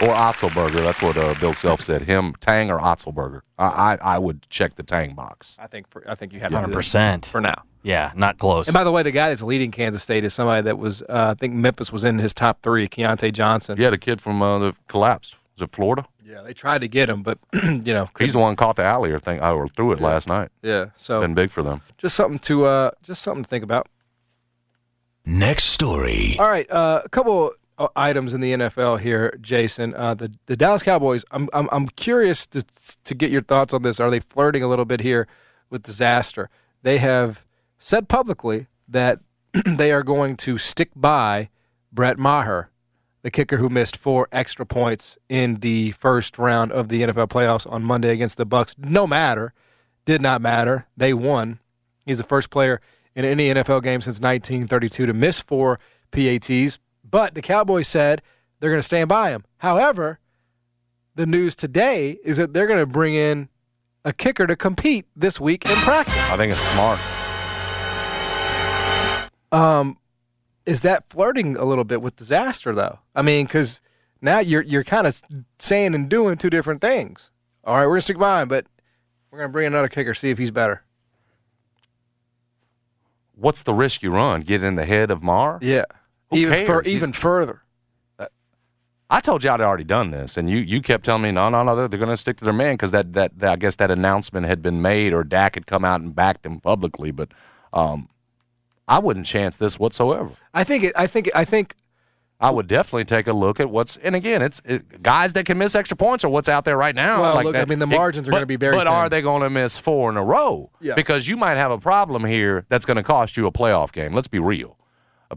[0.01, 0.81] Or Otzelberger.
[0.81, 2.01] That's what uh, Bill Self said.
[2.01, 3.41] Him, Tang, or Otzelberger.
[3.59, 3.67] I,
[4.01, 5.55] I I would check the Tang box.
[5.59, 7.63] I think for, I think you have Hundred percent for now.
[7.83, 8.67] Yeah, not close.
[8.67, 11.35] And by the way, the guy that's leading Kansas State is somebody that was, uh,
[11.35, 13.75] I think Memphis was in his top three, Keyontae Johnson.
[13.77, 15.35] Yeah, the kid from uh, the collapsed.
[15.57, 16.05] Was it Florida?
[16.25, 19.11] Yeah, they tried to get him, but you know, He's the one caught the alley
[19.11, 20.49] or thing or threw it last night.
[20.63, 20.87] yeah.
[20.95, 21.81] So Been big for them.
[21.97, 23.87] just something to, uh, just something to think about.
[25.25, 26.35] Next story.
[26.39, 27.51] All right, uh, a couple
[27.95, 29.93] items in the NFL here, Jason.
[29.95, 31.25] Uh, the the Dallas Cowboys.
[31.31, 32.61] I'm I'm I'm curious to
[33.03, 33.99] to get your thoughts on this.
[33.99, 35.27] Are they flirting a little bit here
[35.69, 36.49] with disaster?
[36.81, 37.45] They have
[37.79, 39.19] said publicly that
[39.65, 41.49] they are going to stick by
[41.91, 42.69] Brett Maher,
[43.21, 47.71] the kicker who missed four extra points in the first round of the NFL playoffs
[47.71, 48.75] on Monday against the Bucks.
[48.77, 49.53] No matter,
[50.05, 50.87] did not matter.
[50.97, 51.59] They won.
[52.05, 52.81] He's the first player
[53.15, 55.79] in any NFL game since 1932 to miss four
[56.11, 56.79] PATs.
[57.13, 58.23] But the Cowboys said
[58.59, 59.45] they're going to stand by him.
[59.57, 60.17] However,
[61.13, 63.49] the news today is that they're going to bring in
[64.03, 66.17] a kicker to compete this week in practice.
[66.17, 66.99] I think it's smart.
[69.51, 69.99] Um,
[70.65, 72.97] is that flirting a little bit with disaster though?
[73.13, 73.79] I mean, because
[74.19, 75.21] now you're you're kind of
[75.59, 77.29] saying and doing two different things.
[77.63, 78.65] All right, we're gonna stick by him, but
[79.29, 80.81] we're gonna bring another kicker, see if he's better.
[83.35, 84.41] What's the risk you run?
[84.41, 85.59] Get in the head of Maher?
[85.61, 85.85] Yeah,
[86.29, 87.63] Who even fur, even further.
[89.09, 91.61] I told you I'd already done this, and you you kept telling me no, no,
[91.63, 93.75] no, they're, they're going to stick to their man because that, that that I guess
[93.75, 97.29] that announcement had been made or Dak had come out and backed him publicly, but
[97.73, 98.09] um,
[98.87, 100.31] I wouldn't chance this whatsoever.
[100.53, 100.93] I think it.
[100.95, 101.29] I think.
[101.35, 101.75] I think.
[102.39, 105.57] I would definitely take a look at what's and again, it's it, guys that can
[105.57, 107.21] miss extra points are what's out there right now.
[107.21, 107.61] Well, like look, that.
[107.61, 109.77] I mean, the It- margins are gonna be very But are they going to miss
[109.77, 110.71] four in a row?
[110.81, 110.95] Yeah.
[110.95, 114.13] Because you might have a problem here that's going to cost you a playoff game.
[114.13, 114.77] Let's be real.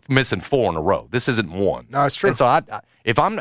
[0.09, 1.09] Missing four in a row.
[1.11, 1.87] This isn't one.
[1.91, 2.29] No, it's true.
[2.29, 3.41] And so I, I, if I'm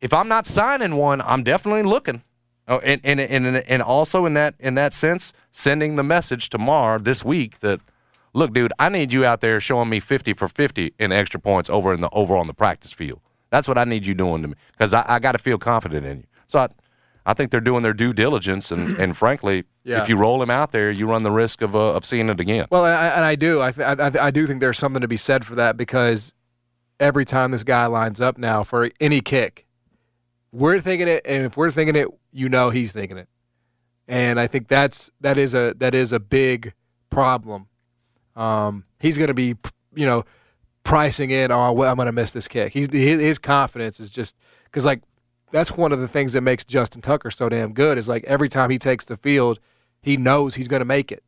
[0.00, 2.22] if I'm not signing one, I'm definitely looking.
[2.66, 6.58] Oh, and, and and and also in that in that sense, sending the message to
[6.58, 7.80] Maher this week that
[8.34, 11.70] look, dude, I need you out there showing me 50 for 50 in extra points
[11.70, 13.20] over in the over on the practice field.
[13.50, 16.04] That's what I need you doing to me because I, I got to feel confident
[16.04, 16.26] in you.
[16.46, 16.68] So I,
[17.28, 20.00] I think they're doing their due diligence, and, and frankly, Yeah.
[20.02, 22.40] if you roll him out there, you run the risk of uh, of seeing it
[22.40, 22.66] again.
[22.70, 23.60] Well, and I, and I do.
[23.60, 26.32] I, th- I I do think there's something to be said for that because
[26.98, 29.66] every time this guy lines up now for any kick,
[30.52, 33.28] we're thinking it, and if we're thinking it, you know he's thinking it,
[34.08, 36.72] and I think that's that is a that is a big
[37.10, 37.66] problem.
[38.36, 39.54] Um, he's going to be,
[39.94, 40.24] you know,
[40.84, 41.50] pricing in.
[41.52, 42.72] Oh, well, I'm going to miss this kick.
[42.72, 45.02] He's his, his confidence is just because like
[45.50, 48.48] that's one of the things that makes Justin Tucker so damn good is like every
[48.48, 49.58] time he takes the field,
[50.02, 51.22] he knows he's going to make it.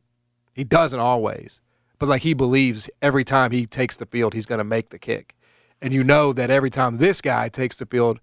[0.53, 1.61] He doesn't always,
[1.99, 4.99] but like he believes every time he takes the field, he's going to make the
[4.99, 5.35] kick.
[5.81, 8.19] And you know that every time this guy takes the field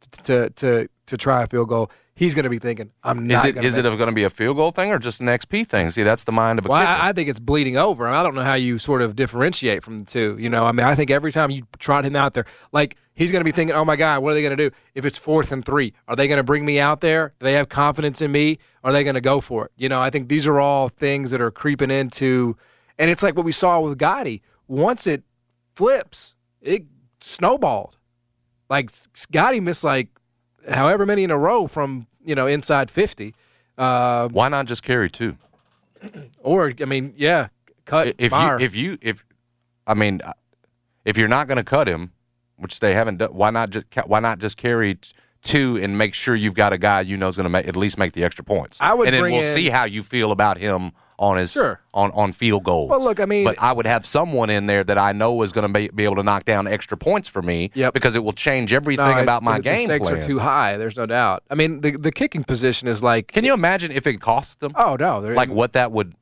[0.00, 3.44] t- to to to try a field goal, he's going to be thinking, "I'm Is
[3.44, 5.68] not." it is it going to be a field goal thing or just an XP
[5.68, 5.90] thing?
[5.90, 6.78] See, that's the mind of a Well.
[6.86, 8.08] I, I think it's bleeding over.
[8.08, 10.36] I don't know how you sort of differentiate from the two.
[10.38, 13.30] You know, I mean, I think every time you trot him out there, like he's
[13.30, 15.16] going to be thinking, "Oh my God, what are they going to do if it's
[15.16, 15.94] fourth and three?
[16.08, 17.34] Are they going to bring me out there?
[17.38, 18.58] Do they have confidence in me?
[18.82, 21.30] Are they going to go for it?" You know, I think these are all things
[21.30, 22.56] that are creeping into,
[22.98, 24.40] and it's like what we saw with Gotti.
[24.66, 25.22] Once it
[25.76, 26.84] flips, it
[27.20, 27.96] snowballed.
[28.68, 28.90] Like
[29.32, 30.08] Gotti missed like
[30.68, 33.34] however many in a row from you know inside fifty.
[33.76, 35.36] Uh, Why not just carry two?
[36.40, 37.48] or I mean, yeah,
[37.84, 39.24] cut if you if you if
[39.86, 40.32] I mean uh,
[41.04, 42.12] if you're not going to cut him,
[42.56, 44.98] which they haven't done, why not just why not just carry
[45.42, 47.96] two and make sure you've got a guy you know is going to at least
[47.98, 48.78] make the extra points.
[48.80, 51.80] I would and then we'll in- see how you feel about him on his Sure.
[51.92, 52.88] on on field goals.
[52.90, 55.50] Well, look, I mean- but I would have someone in there that I know is
[55.52, 57.70] going to be, be able to knock down extra points for me.
[57.74, 57.92] Yep.
[57.94, 60.18] because it will change everything No, about my the, game The stakes plan.
[60.18, 60.76] are too high.
[60.76, 61.42] There's no doubt.
[61.50, 63.28] I mean, the the kicking position is like.
[63.32, 64.72] Can you imagine if it costs them?
[64.76, 66.14] Oh no, like what that would.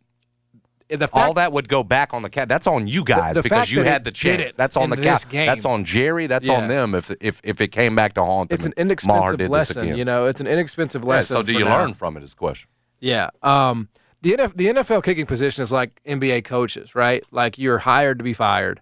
[0.89, 2.49] the all that would go back on the cat.
[2.49, 4.41] That's on you guys the because you had the chance.
[4.43, 5.25] it That's on the cat.
[5.31, 6.27] That's on Jerry.
[6.29, 6.55] That's Yeah.
[6.59, 6.95] on them.
[6.95, 9.97] If if if it came back to haunt them, It's an inexpensive lesson.
[9.97, 11.37] You know, it's an inexpensive Yeah, lesson.
[11.37, 11.79] so do you now.
[11.79, 12.23] learn from it?
[12.23, 12.69] Is the question.
[13.01, 13.29] Yeah.
[13.43, 13.89] Um,
[14.27, 17.23] the NF, the NFL kicking position is like NBA coaches, right?
[17.31, 18.81] Like you're hired to be fired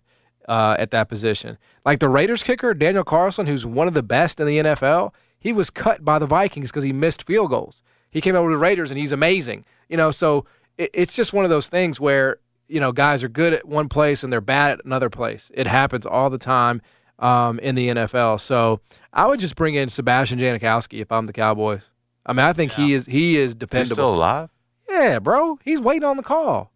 [0.49, 1.59] uh, at that position.
[1.85, 5.53] Like the Raiders kicker Daniel Carlson, who's one of the best in the NFL, he
[5.53, 7.83] was cut by the Vikings because he missed field goals.
[8.11, 9.67] He came over to the Raiders and he's amazing.
[9.91, 10.47] You know, so
[10.79, 12.39] it, it's just one of those things where
[12.69, 15.51] you know guys are good at one place and they're bad at another place.
[15.53, 16.81] It happens all the time
[17.19, 18.41] um, in the NFL.
[18.41, 18.81] So
[19.13, 21.83] I would just bring in Sebastian Janikowski if I'm the Cowboys.
[22.25, 23.95] I mean, I think he is he is Is he dependable.
[23.95, 24.49] still alive?
[24.89, 25.59] Yeah, bro.
[25.65, 26.71] He's waiting on the call.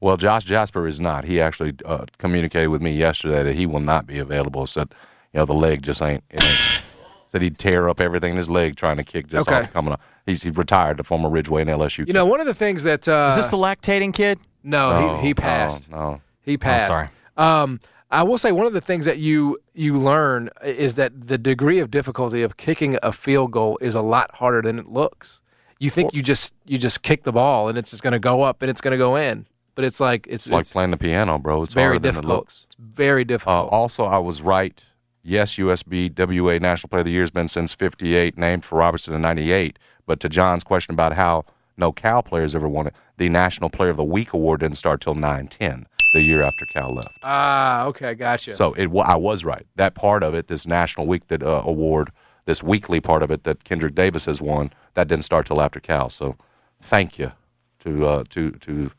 [0.00, 1.24] Well, Josh Jasper is not.
[1.24, 4.66] He actually uh, communicated with me yesterday that he will not be available.
[4.66, 4.92] Said,
[5.32, 6.24] you know, the leg just ain't.
[6.30, 6.82] It ain't.
[7.28, 9.60] Said he'd tear up everything in his leg trying to kick just Okay.
[9.60, 10.00] off coming up.
[10.26, 12.06] He's he retired to former Ridgeway and LSU.
[12.06, 14.38] You know, one of the things that uh, Is this the lactating kid?
[14.62, 15.90] No, No, he, he passed.
[15.90, 16.20] No, no.
[16.42, 16.90] He passed.
[16.90, 17.62] I'm sorry.
[17.62, 21.38] Um, I will say one of the things that you you learn is that the
[21.38, 25.40] degree of difficulty of kicking a field goal is a lot harder than it looks.
[25.82, 28.42] You think you just you just kick the ball and it's just going to go
[28.42, 30.92] up and it's going to go in, but it's like it's, It's like it's, playing
[30.92, 31.62] the piano, bro.
[31.64, 32.38] It's, very harder than it difficult.
[32.38, 32.62] looks.
[32.66, 33.72] It's very Uh, difficult.
[33.72, 34.80] also, I was right.
[35.24, 39.20] Yes, USBWA National Player of the Year has been since '58, named for Robertson in
[39.22, 39.78] '98.
[40.06, 41.44] But to John's question about how
[41.76, 45.00] no Cal players ever won it, the National Player of the Week award didn't start
[45.00, 47.08] till 9-10, the year after Cal left.
[47.22, 48.54] ah, okay, gotcha.
[48.54, 49.64] So it, I was right.
[49.76, 52.10] That part of it, this National Week that uh, award,
[52.44, 55.80] this weekly part of it that Kendric Davis has won, that didn't start till after
[55.80, 56.10] Cal.
[56.10, 56.36] So
[56.80, 57.32] thank you
[57.80, 58.90] to uh, to to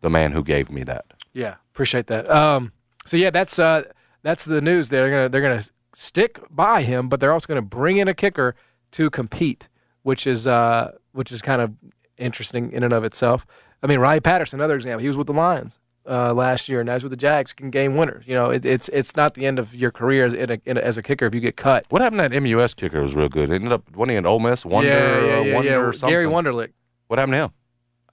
[0.00, 1.06] the man who gave me that.
[1.32, 2.30] Yeah, appreciate that.
[2.30, 2.72] Um,
[3.06, 3.84] so yeah, that's uh,
[4.22, 4.88] that's the news.
[4.88, 5.62] They're gonna they're gonna
[5.92, 8.54] stick by him, but they're also gonna bring in a kicker
[8.92, 9.68] to compete,
[10.02, 11.74] which is uh, which is kind of
[12.16, 13.46] interesting in and of itself.
[13.82, 15.00] I mean, Riley Patterson, another example.
[15.00, 15.78] He was with the Lions
[16.10, 18.24] uh, last year, and now he's with the Jags, can game winners.
[18.26, 20.76] You know, it, it's it's not the end of your career as in a, in
[20.76, 21.86] a, as a kicker if you get cut.
[21.90, 23.50] What happened to that MUS kicker was real good.
[23.50, 24.64] Ended up wasn't he in Ole Miss?
[24.64, 25.76] Wonder, yeah, yeah, uh, yeah, Wonder yeah.
[25.76, 26.12] or something.
[26.12, 26.72] Gary Wunderlich.
[27.06, 27.50] What happened to him?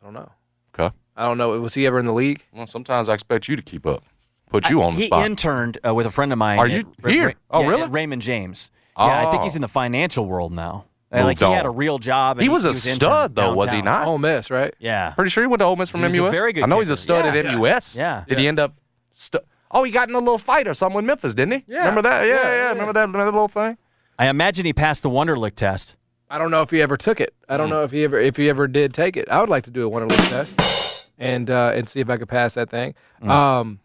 [0.02, 0.32] I don't know.
[0.80, 0.96] Okay.
[1.16, 1.60] I don't know.
[1.60, 2.46] Was he ever in the league?
[2.54, 4.04] Well, sometimes I expect you to keep up.
[4.50, 5.26] Put you on the he spot.
[5.26, 6.58] interned uh, with a friend of mine.
[6.60, 7.28] Are at you here?
[7.28, 7.88] Ra- Oh, yeah, really?
[7.90, 8.72] Raymond James.
[8.98, 9.44] Yeah, I think Oh.
[9.44, 10.86] he's in the financial world now.
[11.12, 12.38] Moved like he had a real job.
[12.38, 14.08] And He was a interned stud, though, was he not?
[14.08, 14.74] Ole Miss, right?
[14.80, 15.12] Yeah.
[15.12, 16.32] Pretty sure he went to Ole Miss from He was a MUS.
[16.34, 17.34] very good I know he's a stud Yeah.
[17.40, 17.96] at MUS.
[17.96, 18.24] Yeah.
[18.28, 18.74] Did he end up?
[19.14, 19.40] Stu-
[19.72, 21.64] oh, he got in a little fight or something with Memphis, didn't he?
[21.68, 21.80] Yeah.
[21.80, 22.28] Remember that?
[22.28, 22.56] Yeah, Yeah, yeah.
[22.56, 22.70] yeah.
[22.70, 23.78] Remember that, that little thing?
[24.20, 25.96] I imagine he passed the Wonderlic test.
[26.30, 27.34] I don't know if he ever took it.
[27.48, 29.30] I don't know if he ever if he ever did take it.
[29.30, 32.28] I would like to do a Wonderlic test and uh, and see if I could
[32.28, 32.96] pass that thing.
[33.22, 33.30] Hmm.
[33.30, 33.80] Um,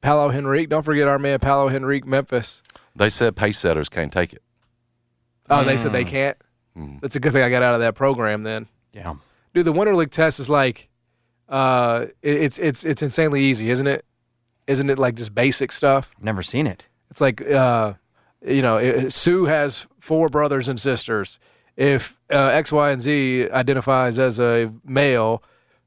[0.00, 0.70] Paulo Henrique.
[0.70, 2.62] Don't forget our man Paulo Henrique, Memphis.
[2.96, 4.42] They said pace setters can't take it.
[5.60, 5.94] Oh, they said Mm.
[5.94, 6.36] they can't.
[7.00, 8.42] That's a good thing I got out of that program.
[8.42, 9.14] Then, Yeah.
[9.54, 10.88] dude, the Wonderlic test is like,
[11.48, 14.04] uh, it- it's it's it's insanely easy, isn't it?
[14.66, 16.14] Isn't it like just basic stuff?
[16.20, 16.86] Never seen it.
[17.10, 17.94] It's like, uh,
[18.46, 21.38] you know, it, Sue has four brothers and sisters.
[21.76, 25.42] If uh, X, Y, and Z identifies as a male,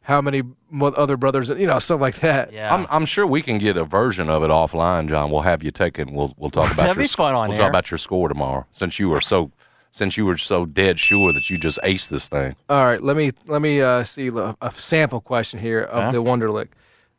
[0.05, 0.41] how many
[0.81, 1.49] other brothers?
[1.49, 2.53] You know, stuff like that.
[2.53, 5.29] Yeah, I'm, I'm sure we can get a version of it offline, John.
[5.31, 6.07] We'll have you take it.
[6.07, 7.63] And we'll we'll talk about That'd your be sc- fun on we'll air.
[7.63, 8.65] talk about your score tomorrow.
[8.71, 9.51] Since you were so
[9.91, 12.55] since you were so dead sure that you just aced this thing.
[12.69, 16.11] All right, let me let me uh, see a, a sample question here of Okay.
[16.13, 16.69] the Wonderlic.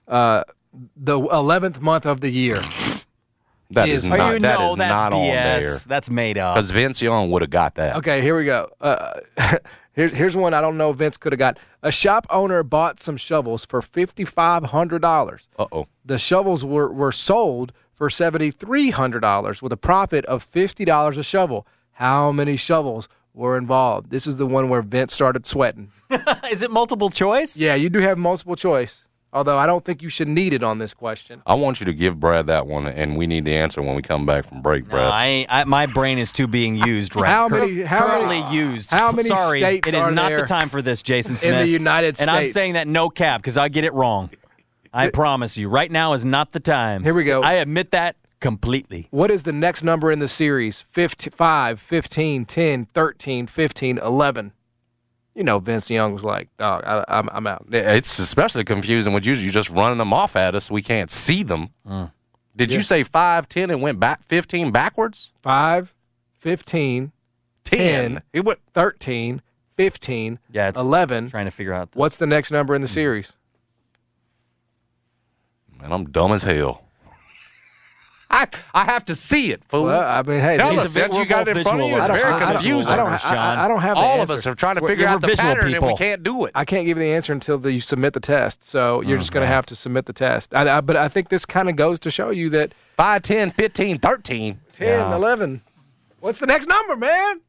[0.09, 0.45] Uh,
[0.97, 2.59] the eleventh month of the year.
[3.71, 5.61] That is Oh, not you that know is that's not on BS.
[5.61, 5.77] there.
[5.89, 6.55] That's made up.
[6.55, 7.97] Because Vince Young would have got that.
[7.97, 8.69] Okay, here we go.
[8.81, 9.21] Uh,
[9.93, 11.59] here's here's one I don't know Vince could have got.
[11.83, 15.49] A shop owner bought some shovels for fifty five hundred dollars.
[15.59, 15.87] Uh oh.
[16.05, 20.85] The shovels were were sold for seventy three hundred dollars with a profit of fifty
[20.85, 21.67] dollars a shovel.
[21.93, 24.11] How many shovels were involved?
[24.11, 25.91] This is the one where Vince started sweating.
[26.51, 27.59] is it multiple choice?
[27.59, 29.06] Yeah, you do have multiple choice.
[29.37, 31.43] Although I don't think you should need it on this question.
[31.47, 34.01] I want you to give Brad that one, and we need the answer when we
[34.01, 35.11] come back from break, No, Brad.
[35.13, 37.29] I, I my brain is too being used right.
[37.29, 38.91] How cur- many- how currently many- used?
[38.91, 41.55] how many Sorry, states it is are not there the time for this, Jason in
[41.59, 42.27] the United States.
[42.29, 44.31] And I'm saying that no cap because I get it wrong.
[44.91, 47.05] I promise you, right now is not the time.
[47.05, 47.43] Here we go.
[47.43, 49.09] I admit that completely.
[49.11, 50.81] What is the next number in the series?
[50.89, 54.53] 15, 5, 15, 10, 13, 15, 11.
[55.37, 57.67] You know, Vince Young was like, dog, I, I'm, I'm out.
[57.71, 60.71] It's especially confusing when you you just running them off at us.
[60.71, 61.69] We can't see them.
[61.87, 62.11] Mm.
[62.57, 62.79] Did Yeah.
[62.79, 65.33] you say five, ten, and went back fifteen backwards?
[65.43, 65.95] 5,
[66.39, 67.13] 15,
[67.65, 69.43] 10, It went 13,
[69.77, 71.29] 15, Yeah, it's 11.
[71.29, 71.93] Trying to figure out.
[71.93, 72.95] The, What's the next number in the hmm.
[72.95, 73.37] series?
[75.79, 76.86] Man, I'm dumb as hell.
[78.37, 79.85] I I have to see it, fool.
[79.85, 81.97] Well, I mean, hey, Tell these us are you got it in front of you.
[81.97, 82.23] It's learners.
[82.23, 82.93] very I don't- confusing.
[82.93, 84.23] I don't, I, I, I don't have All answer.
[84.35, 85.89] of us are trying to We're- figure we're out the pattern, people.
[85.89, 86.53] and we can't do it.
[86.55, 88.63] I can't give you the answer until the, you submit the test.
[88.65, 90.55] So you're just going to have to submit the test.
[90.55, 93.51] I, I, but I think this kind of goes to show you that 5, 10,
[93.53, 94.61] 15, 13.
[94.73, 95.15] 10, Yeah.
[95.15, 95.63] 11.
[96.21, 97.41] What's the next number, man?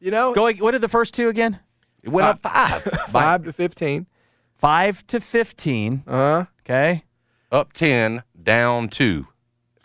[0.00, 0.52] You know, Go.
[0.54, 1.58] What are the first two again?
[2.02, 2.82] It went up five.
[3.08, 4.06] 5 to 15.
[4.54, 6.02] Five to fifteen.
[6.06, 6.44] Uh huh.
[6.64, 7.04] Okay.
[7.52, 9.26] Up 10, down 2.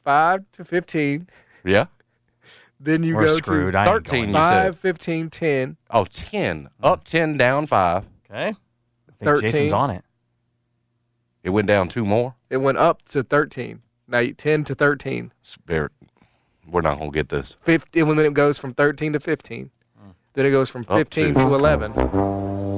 [0.04, 1.28] 5 to 15.
[1.66, 1.86] Yeah?
[2.80, 3.74] Then you We're go screwed.
[3.74, 4.30] to I ain't 13, going.
[4.30, 5.78] you 5, 15, 10.
[5.90, 6.70] Oh, 10.
[6.82, 8.06] Up 10, down 5.
[8.30, 8.48] Okay.
[8.50, 8.56] I think
[9.24, 9.42] 13.
[9.50, 10.04] Jason's on it.
[11.44, 12.36] It went down two more.
[12.50, 13.82] It went up to 13.
[14.08, 15.32] Now you- 10 to 13.
[15.42, 15.90] It's very-
[16.68, 17.56] we're not going to get this.
[17.62, 19.70] 50, and then it goes from 13 to 15.
[20.34, 21.92] Then it goes from Up 15 to- to 11.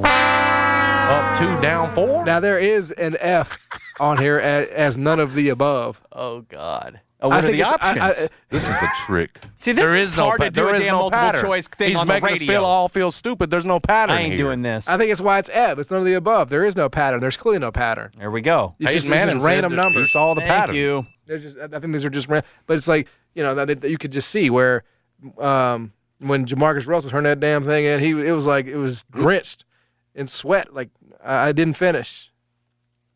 [0.03, 2.26] Up 2, down 4?
[2.26, 3.67] Now there is an F
[3.99, 6.01] on here as, as none of the above.
[6.11, 6.99] Oh God.
[7.22, 8.30] Oh, I what are think the it's- I- options?
[8.30, 9.39] I- This is the trick.
[9.55, 11.20] See, this There is is no hard pa- to do there a damn no multiple
[11.20, 11.41] pattern.
[11.41, 13.49] choice thing He's on the making us feel all feel stupid.
[13.49, 14.45] There's no pattern I ain't here.
[14.45, 14.88] doing this.
[14.89, 15.80] I think it's why it's F.
[15.80, 16.49] It's none of the above.
[16.49, 17.22] There is no pattern.
[17.22, 18.11] There's clearly no pattern.
[18.18, 18.76] There we go.
[18.80, 20.11] It's Hayes just, it's Manning just random that he numbers.
[20.11, 20.76] saw the Thank pattern.
[20.76, 21.07] you.
[21.26, 22.49] There's just, I think these are just, random.
[22.68, 24.84] but it's like you know that, that you could just see where
[25.39, 29.03] um, when Jamarcus Russell turned that damn thing in, he it was like it was
[29.03, 29.63] drenched
[30.13, 30.74] in sweat.
[30.74, 30.89] Like
[31.24, 32.32] I, I didn't finish.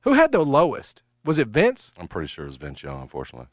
[0.01, 1.03] Who had the lowest?
[1.25, 1.91] Was it Vince?
[1.99, 3.47] I'm pretty sure it was Vince Young, unfortunately.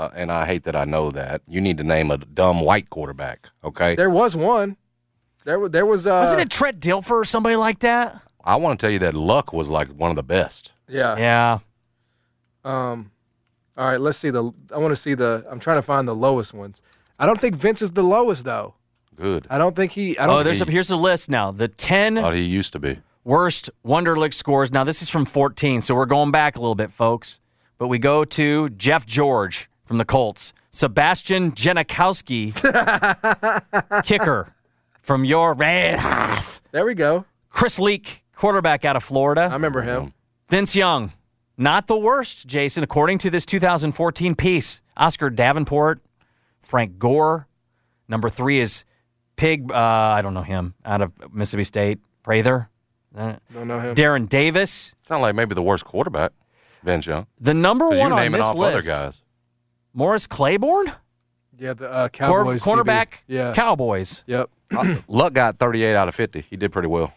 [0.00, 1.42] Uh, and I hate that I know that.
[1.46, 3.96] You need to name a dumb white quarterback, okay?
[3.96, 4.78] There was one.
[5.44, 8.22] There was there was uh, Wasn't it Trent Dilfer or somebody like that?
[8.42, 10.72] I want to tell you that Luck was like one of the best.
[10.88, 11.58] yeah Yeah.
[12.64, 13.10] Um,
[13.76, 14.52] all right, let's see the.
[14.74, 15.44] I want to see the.
[15.50, 16.80] I'm trying to find the lowest ones.
[17.18, 18.74] I don't think Vince is the lowest though.
[19.14, 19.46] Good.
[19.50, 20.18] I don't think he.
[20.18, 20.36] I don't.
[20.36, 21.50] Oh, there's a, here's the list now.
[21.50, 22.98] The ten Thought he used to be.
[23.22, 24.72] worst Wonderlic scores.
[24.72, 27.38] Now this is from 14, so we're going back a little bit, folks.
[27.76, 32.54] But we go to Jeff George from the Colts, Sebastian Janikowski,
[34.04, 34.54] kicker
[35.02, 37.24] from your Red Hawks, there we go.
[37.48, 39.48] Chris Leak, quarterback out of Florida.
[39.50, 40.12] I remember him.
[40.48, 41.10] Vince Young,
[41.56, 44.80] not the worst, Jason, according to this 2014 piece.
[44.96, 46.00] Oscar Davenport,
[46.62, 47.48] Frank Gore.
[48.06, 48.84] Number three is
[49.34, 49.72] Pig.
[49.72, 51.98] Uh, I don't know him out of Mississippi State.
[52.22, 52.70] Prather.
[53.18, 53.96] Uh, Don't know him.
[53.96, 54.94] Darren Davis.
[55.02, 56.30] Sound like maybe the worst quarterback,
[56.84, 57.26] Vince Young.
[57.40, 59.22] The number one you're on this off list, other guys.
[59.94, 60.92] Morris Claiborne,
[61.58, 62.62] Yeah, the uh, Cor- Cowboys.
[62.62, 63.52] cornerback, Yeah.
[63.54, 64.24] Cowboys.
[64.26, 64.50] Yep.
[65.08, 66.42] Luck got 38 out of 50.
[66.48, 67.12] He did pretty well.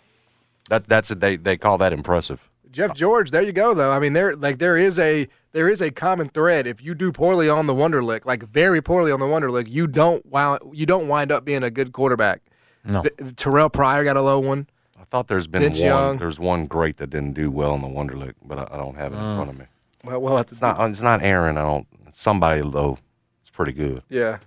[0.70, 2.50] That that's they they call that impressive.
[2.72, 3.30] Jeff George.
[3.32, 3.74] There you go.
[3.76, 6.66] Though I mean, there like there is a there is a common thread.
[6.66, 10.26] If you do poorly on the Wonderlic, like very poorly on the Wonderlic, you don't
[10.26, 12.42] wind you don't wind up being a good quarterback.
[12.86, 13.02] No.
[13.02, 14.68] V- Terrelle Pryor got a low one.
[15.00, 15.86] I thought there's been Vince one.
[15.88, 16.18] Young.
[16.18, 19.14] There's one great that didn't do well in the Wonderlic, but I, I don't have
[19.14, 19.36] it in Uh.
[19.36, 19.66] front of me.
[20.06, 20.90] Well, we'll have to It's not.
[20.90, 21.58] It's not Aaron.
[21.58, 21.88] I don't.
[22.14, 22.98] Somebody though.
[23.42, 24.04] It's pretty good.
[24.10, 24.38] Yeah.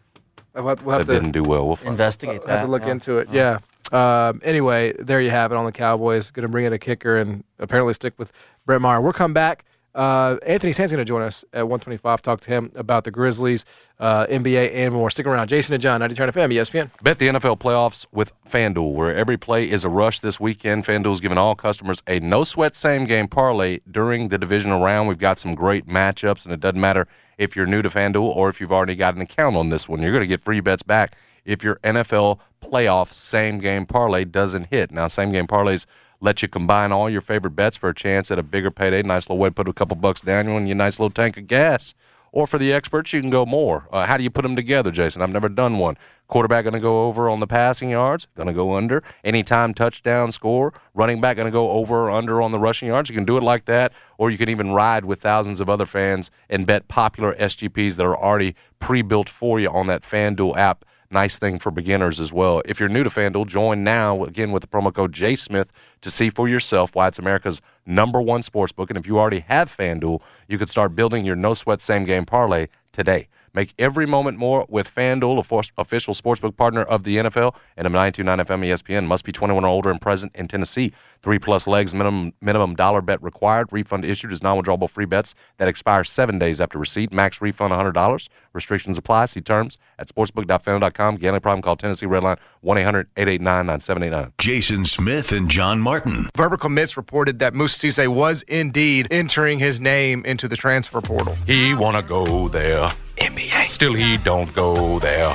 [0.54, 1.66] We'll have, we'll have that to didn't do well.
[1.66, 3.28] We'll find investigate I'll have to look into it.
[3.30, 3.58] Yeah.
[3.92, 6.30] Um, anyway, there you have it on the Cowboys.
[6.30, 8.32] Going to bring in a kicker and apparently stick with
[8.64, 9.00] Brett Maher.
[9.00, 9.64] We'll come back.
[9.96, 12.20] Uh, Anthony Sands going to join us at 125.
[12.20, 13.64] Talk to him about the Grizzlies,
[13.98, 15.08] uh, NBA, and more.
[15.08, 15.48] Stick around.
[15.48, 16.90] Jason and John, 90 Turn FM, ESPN.
[17.02, 20.84] Bet the NFL playoffs with FanDuel, where every play is a rush this weekend.
[20.84, 25.08] FanDuel's giving all customers a no sweat same game parlay during the divisional round.
[25.08, 28.50] We've got some great matchups, and it doesn't matter if you're new to FanDuel or
[28.50, 30.02] if you've already got an account on this one.
[30.02, 31.16] You're going to get free bets back
[31.46, 34.90] if your NFL playoff same game parlay doesn't hit.
[34.90, 35.86] Now, same game parlays
[36.20, 39.02] let you combine all your favorite bets for a chance at a bigger payday.
[39.02, 41.46] Nice little way to put a couple bucks down on your nice little tank of
[41.46, 41.94] gas.
[42.32, 43.88] Or for the experts, you can go more.
[43.90, 45.22] Uh, how do you put them together, Jason?
[45.22, 45.96] I've never done one.
[46.28, 49.02] Quarterback going to go over on the passing yards, going to go under.
[49.24, 53.08] Anytime touchdown score, running back going to go over or under on the rushing yards.
[53.08, 55.86] You can do it like that, or you can even ride with thousands of other
[55.86, 60.58] fans and bet popular SGPs that are already pre built for you on that FanDuel
[60.58, 62.62] app nice thing for beginners as well.
[62.64, 65.68] If you're new to FanDuel, join now again with the promo code JSmith
[66.00, 68.90] to see for yourself why it's America's number one sports book.
[68.90, 72.24] And if you already have FanDuel, you could start building your no sweat same game
[72.24, 73.28] parlay today.
[73.56, 75.38] Make every moment more with FanDuel,
[75.78, 79.06] official sportsbook partner of the NFL, and a 929 FM ESPN.
[79.06, 80.92] Must be 21 or older and present in Tennessee.
[81.22, 83.68] Three plus legs, minimum minimum dollar bet required.
[83.72, 87.10] Refund issued as non-withdrawable free bets that expire seven days after receipt.
[87.14, 88.28] Max refund $100.
[88.52, 89.24] Restrictions apply.
[89.24, 91.14] See terms at sportsbook.fanduel.com.
[91.14, 91.62] Gambling problem?
[91.62, 92.36] Call Tennessee Redline
[92.66, 94.32] 1-800-889-9789.
[94.38, 96.28] Jason Smith and John Martin.
[96.36, 101.34] Verbal commits reported that Musa Cisse was indeed entering his name into the transfer portal.
[101.46, 102.90] He wanna go there.
[103.18, 103.68] NBA.
[103.68, 105.34] Still he don't go there.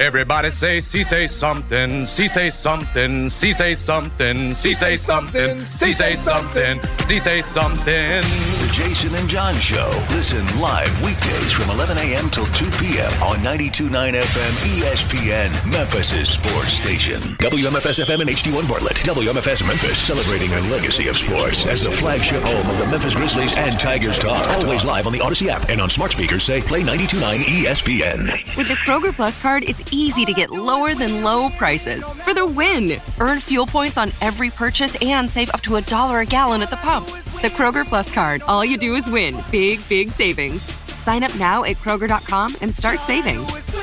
[0.00, 5.92] Everybody say, see say something, see say something, see say something, see say something, see
[5.92, 7.84] say something, see say something.
[8.22, 9.88] The Jason and John Show.
[10.10, 12.30] Listen live weekdays from 11 a.m.
[12.30, 13.12] till 2 p.m.
[13.22, 17.20] on 92.9 FM ESPN, Memphis' sports station.
[17.20, 18.96] WMFS FM and HD1 Bartlett.
[18.98, 23.56] WMFS Memphis, celebrating a legacy of sports as the flagship home of the Memphis Grizzlies
[23.58, 24.46] and Tigers Talk.
[24.62, 28.56] Always live on the Audacy app and on smart speakers say play 92.9 ESPN.
[28.56, 32.44] With the Kroger Plus card, it's easy to get lower than low prices for the
[32.44, 33.00] win.
[33.20, 36.70] Earn fuel points on every purchase and save up to a dollar a gallon at
[36.70, 37.06] the pump.
[37.40, 38.42] The Kroger Plus card.
[38.42, 39.36] All you do is win.
[39.50, 40.64] Big, big savings.
[40.98, 43.38] Sign up now at Kroger.com and start saving.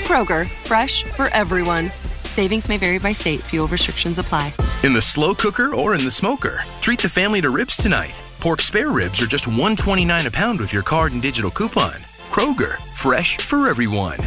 [0.07, 1.89] Kroger, fresh for everyone.
[2.25, 3.41] Savings may vary by state.
[3.41, 4.53] Fuel restrictions apply.
[4.83, 8.19] In the slow cooker or in the smoker, treat the family to ribs tonight.
[8.39, 11.95] Pork spare ribs are just $1.29 a pound with your card and digital coupon.
[12.29, 14.19] Kroger, fresh for everyone.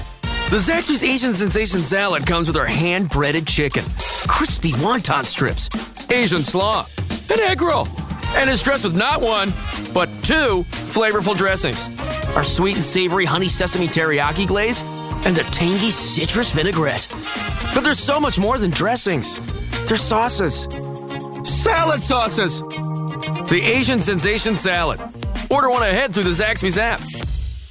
[0.51, 3.85] The Zaxby's Asian Sensation Salad comes with our hand breaded chicken,
[4.27, 5.69] crispy wonton strips,
[6.11, 6.87] Asian slaw,
[7.31, 7.87] an egg roll,
[8.29, 9.53] and is dressed with not one,
[9.93, 11.87] but two flavorful dressings
[12.35, 14.83] our sweet and savory honey sesame teriyaki glaze,
[15.27, 17.07] and a tangy citrus vinaigrette.
[17.75, 19.39] But there's so much more than dressings,
[19.87, 20.67] there's sauces,
[21.45, 22.63] salad sauces.
[23.51, 24.99] The Asian Sensation Salad.
[25.51, 27.03] Order one ahead through the Zaxby's app.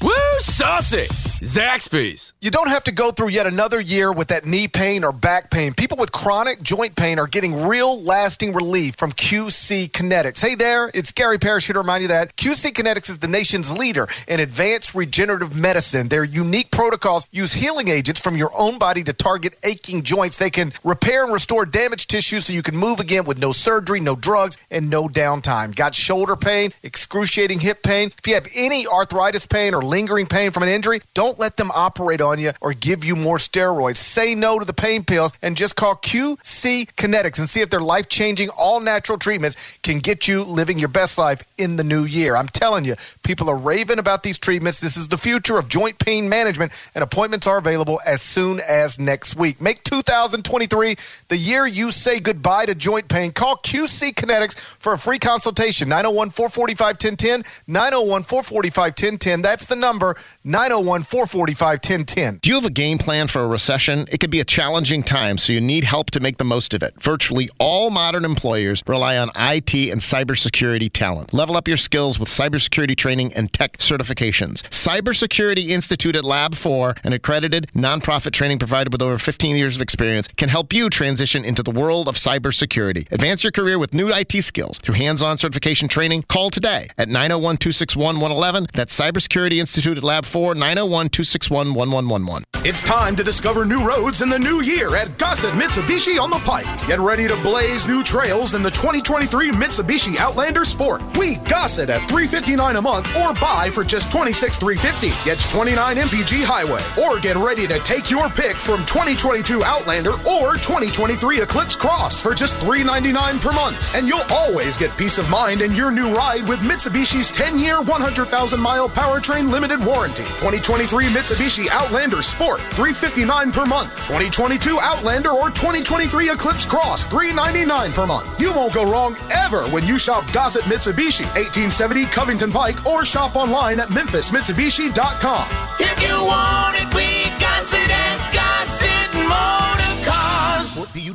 [0.04, 1.08] Woo, saucy!
[1.42, 2.34] Zaxby's.
[2.42, 5.52] You don't have to go through yet another year with that knee pain or back
[5.52, 5.74] pain.
[5.74, 10.42] People with chronic joint pain are getting real lasting relief from QC Kinetics.
[10.42, 13.72] Hey there, it's Gary Parrish here to remind you that QC Kinetics is the nation's
[13.72, 16.08] leader in advanced regenerative medicine.
[16.08, 20.38] Their unique protocols use healing agents from your own body to target aching joints.
[20.38, 24.00] They can repair and restore damaged tissue so you can move again with no surgery,
[24.00, 25.76] no drugs, and no downtime.
[25.76, 28.12] Got shoulder pain, excruciating hip pain?
[28.18, 31.72] If you have any arthritis pain or lingering pain from an injury, don't let them
[31.72, 33.98] operate on you or give you more steroids.
[33.98, 37.82] Say no to the pain pills and just call QC Kinetics and see if their
[37.82, 42.04] life changing, all natural treatments can get you living your best life in the new
[42.04, 42.36] year.
[42.36, 44.80] I'm telling you, people are raving about these treatments.
[44.80, 49.00] This is the future of joint pain management, and appointments are available as soon as
[49.00, 49.62] next week.
[49.62, 50.96] Make 2023
[51.28, 53.32] the year you say goodbye to joint pain.
[53.32, 57.44] Call QC Kinetics for a free consultation 901 445 1010.
[57.68, 59.42] 901 445 1010.
[59.42, 60.16] That's the number
[60.48, 62.40] 901 445 1010.
[62.42, 64.06] Do you have a game plan for a recession?
[64.10, 66.82] It could be a challenging time, so you need help to make the most of
[66.82, 66.94] it.
[67.02, 71.34] Virtually all modern employers rely on IT and cybersecurity talent.
[71.34, 74.62] Level up your skills with cybersecurity training and tech certifications.
[74.70, 79.82] Cybersecurity Institute at Lab 4, an accredited nonprofit training provider with over 15 years of
[79.82, 83.12] experience, can help you transition into the world of cybersecurity.
[83.12, 86.24] Advance your career with new IT skills through hands-on certification training.
[86.30, 88.68] Call today at 901 261 111.
[88.74, 92.44] That's Cybersecurity Institute at Lab 4 844 901 261 1111.
[92.64, 96.38] It's time to discover new roads in the new year at Gossett Mitsubishi on the
[96.40, 96.66] Pike.
[96.86, 101.02] Get ready to blaze new trails in the 2023 Mitsubishi Outlander Sport.
[101.18, 105.26] We Gossett at 359 a month or buy for just $26,350.
[105.26, 106.84] Gets 29 MPG Highway.
[107.02, 112.36] Or get ready to take your pick from 2022 Outlander or 2023 Eclipse Cross for
[112.36, 113.96] just 399 per month.
[113.96, 118.90] And you'll always get peace of mind in your new ride with Mitsubishi's 10-year, 100,000-mile
[118.90, 120.27] powertrain limited warranty.
[120.38, 123.90] 2023 Mitsubishi Outlander Sport, 359 per month.
[124.08, 128.40] 2022 Outlander or 2023 Eclipse Cross, 399 per month.
[128.40, 133.36] You won't go wrong ever when you shop Gossett Mitsubishi, 1870 Covington Pike, or shop
[133.36, 135.48] online at memphismitsubishi.com.
[135.80, 138.47] If you want it, we got it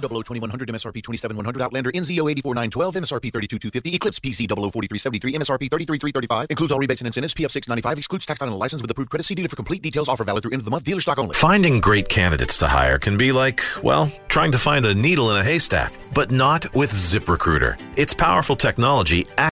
[0.03, 6.79] 002100 MSRP 27100 Outlander NZO 84912 MSRP 32250 Eclipse PC 004373 MSRP 33335 includes all
[6.79, 9.49] rebates and incentives PF 695 excludes tax title and license with approved credit see dealer
[9.49, 11.35] for complete details offer valid through end of the month dealer stock only.
[11.35, 15.37] Finding great candidates to hire can be like well trying to find a needle in
[15.37, 17.81] a haystack but not with ZipRecruiter.
[17.97, 19.27] Its powerful technology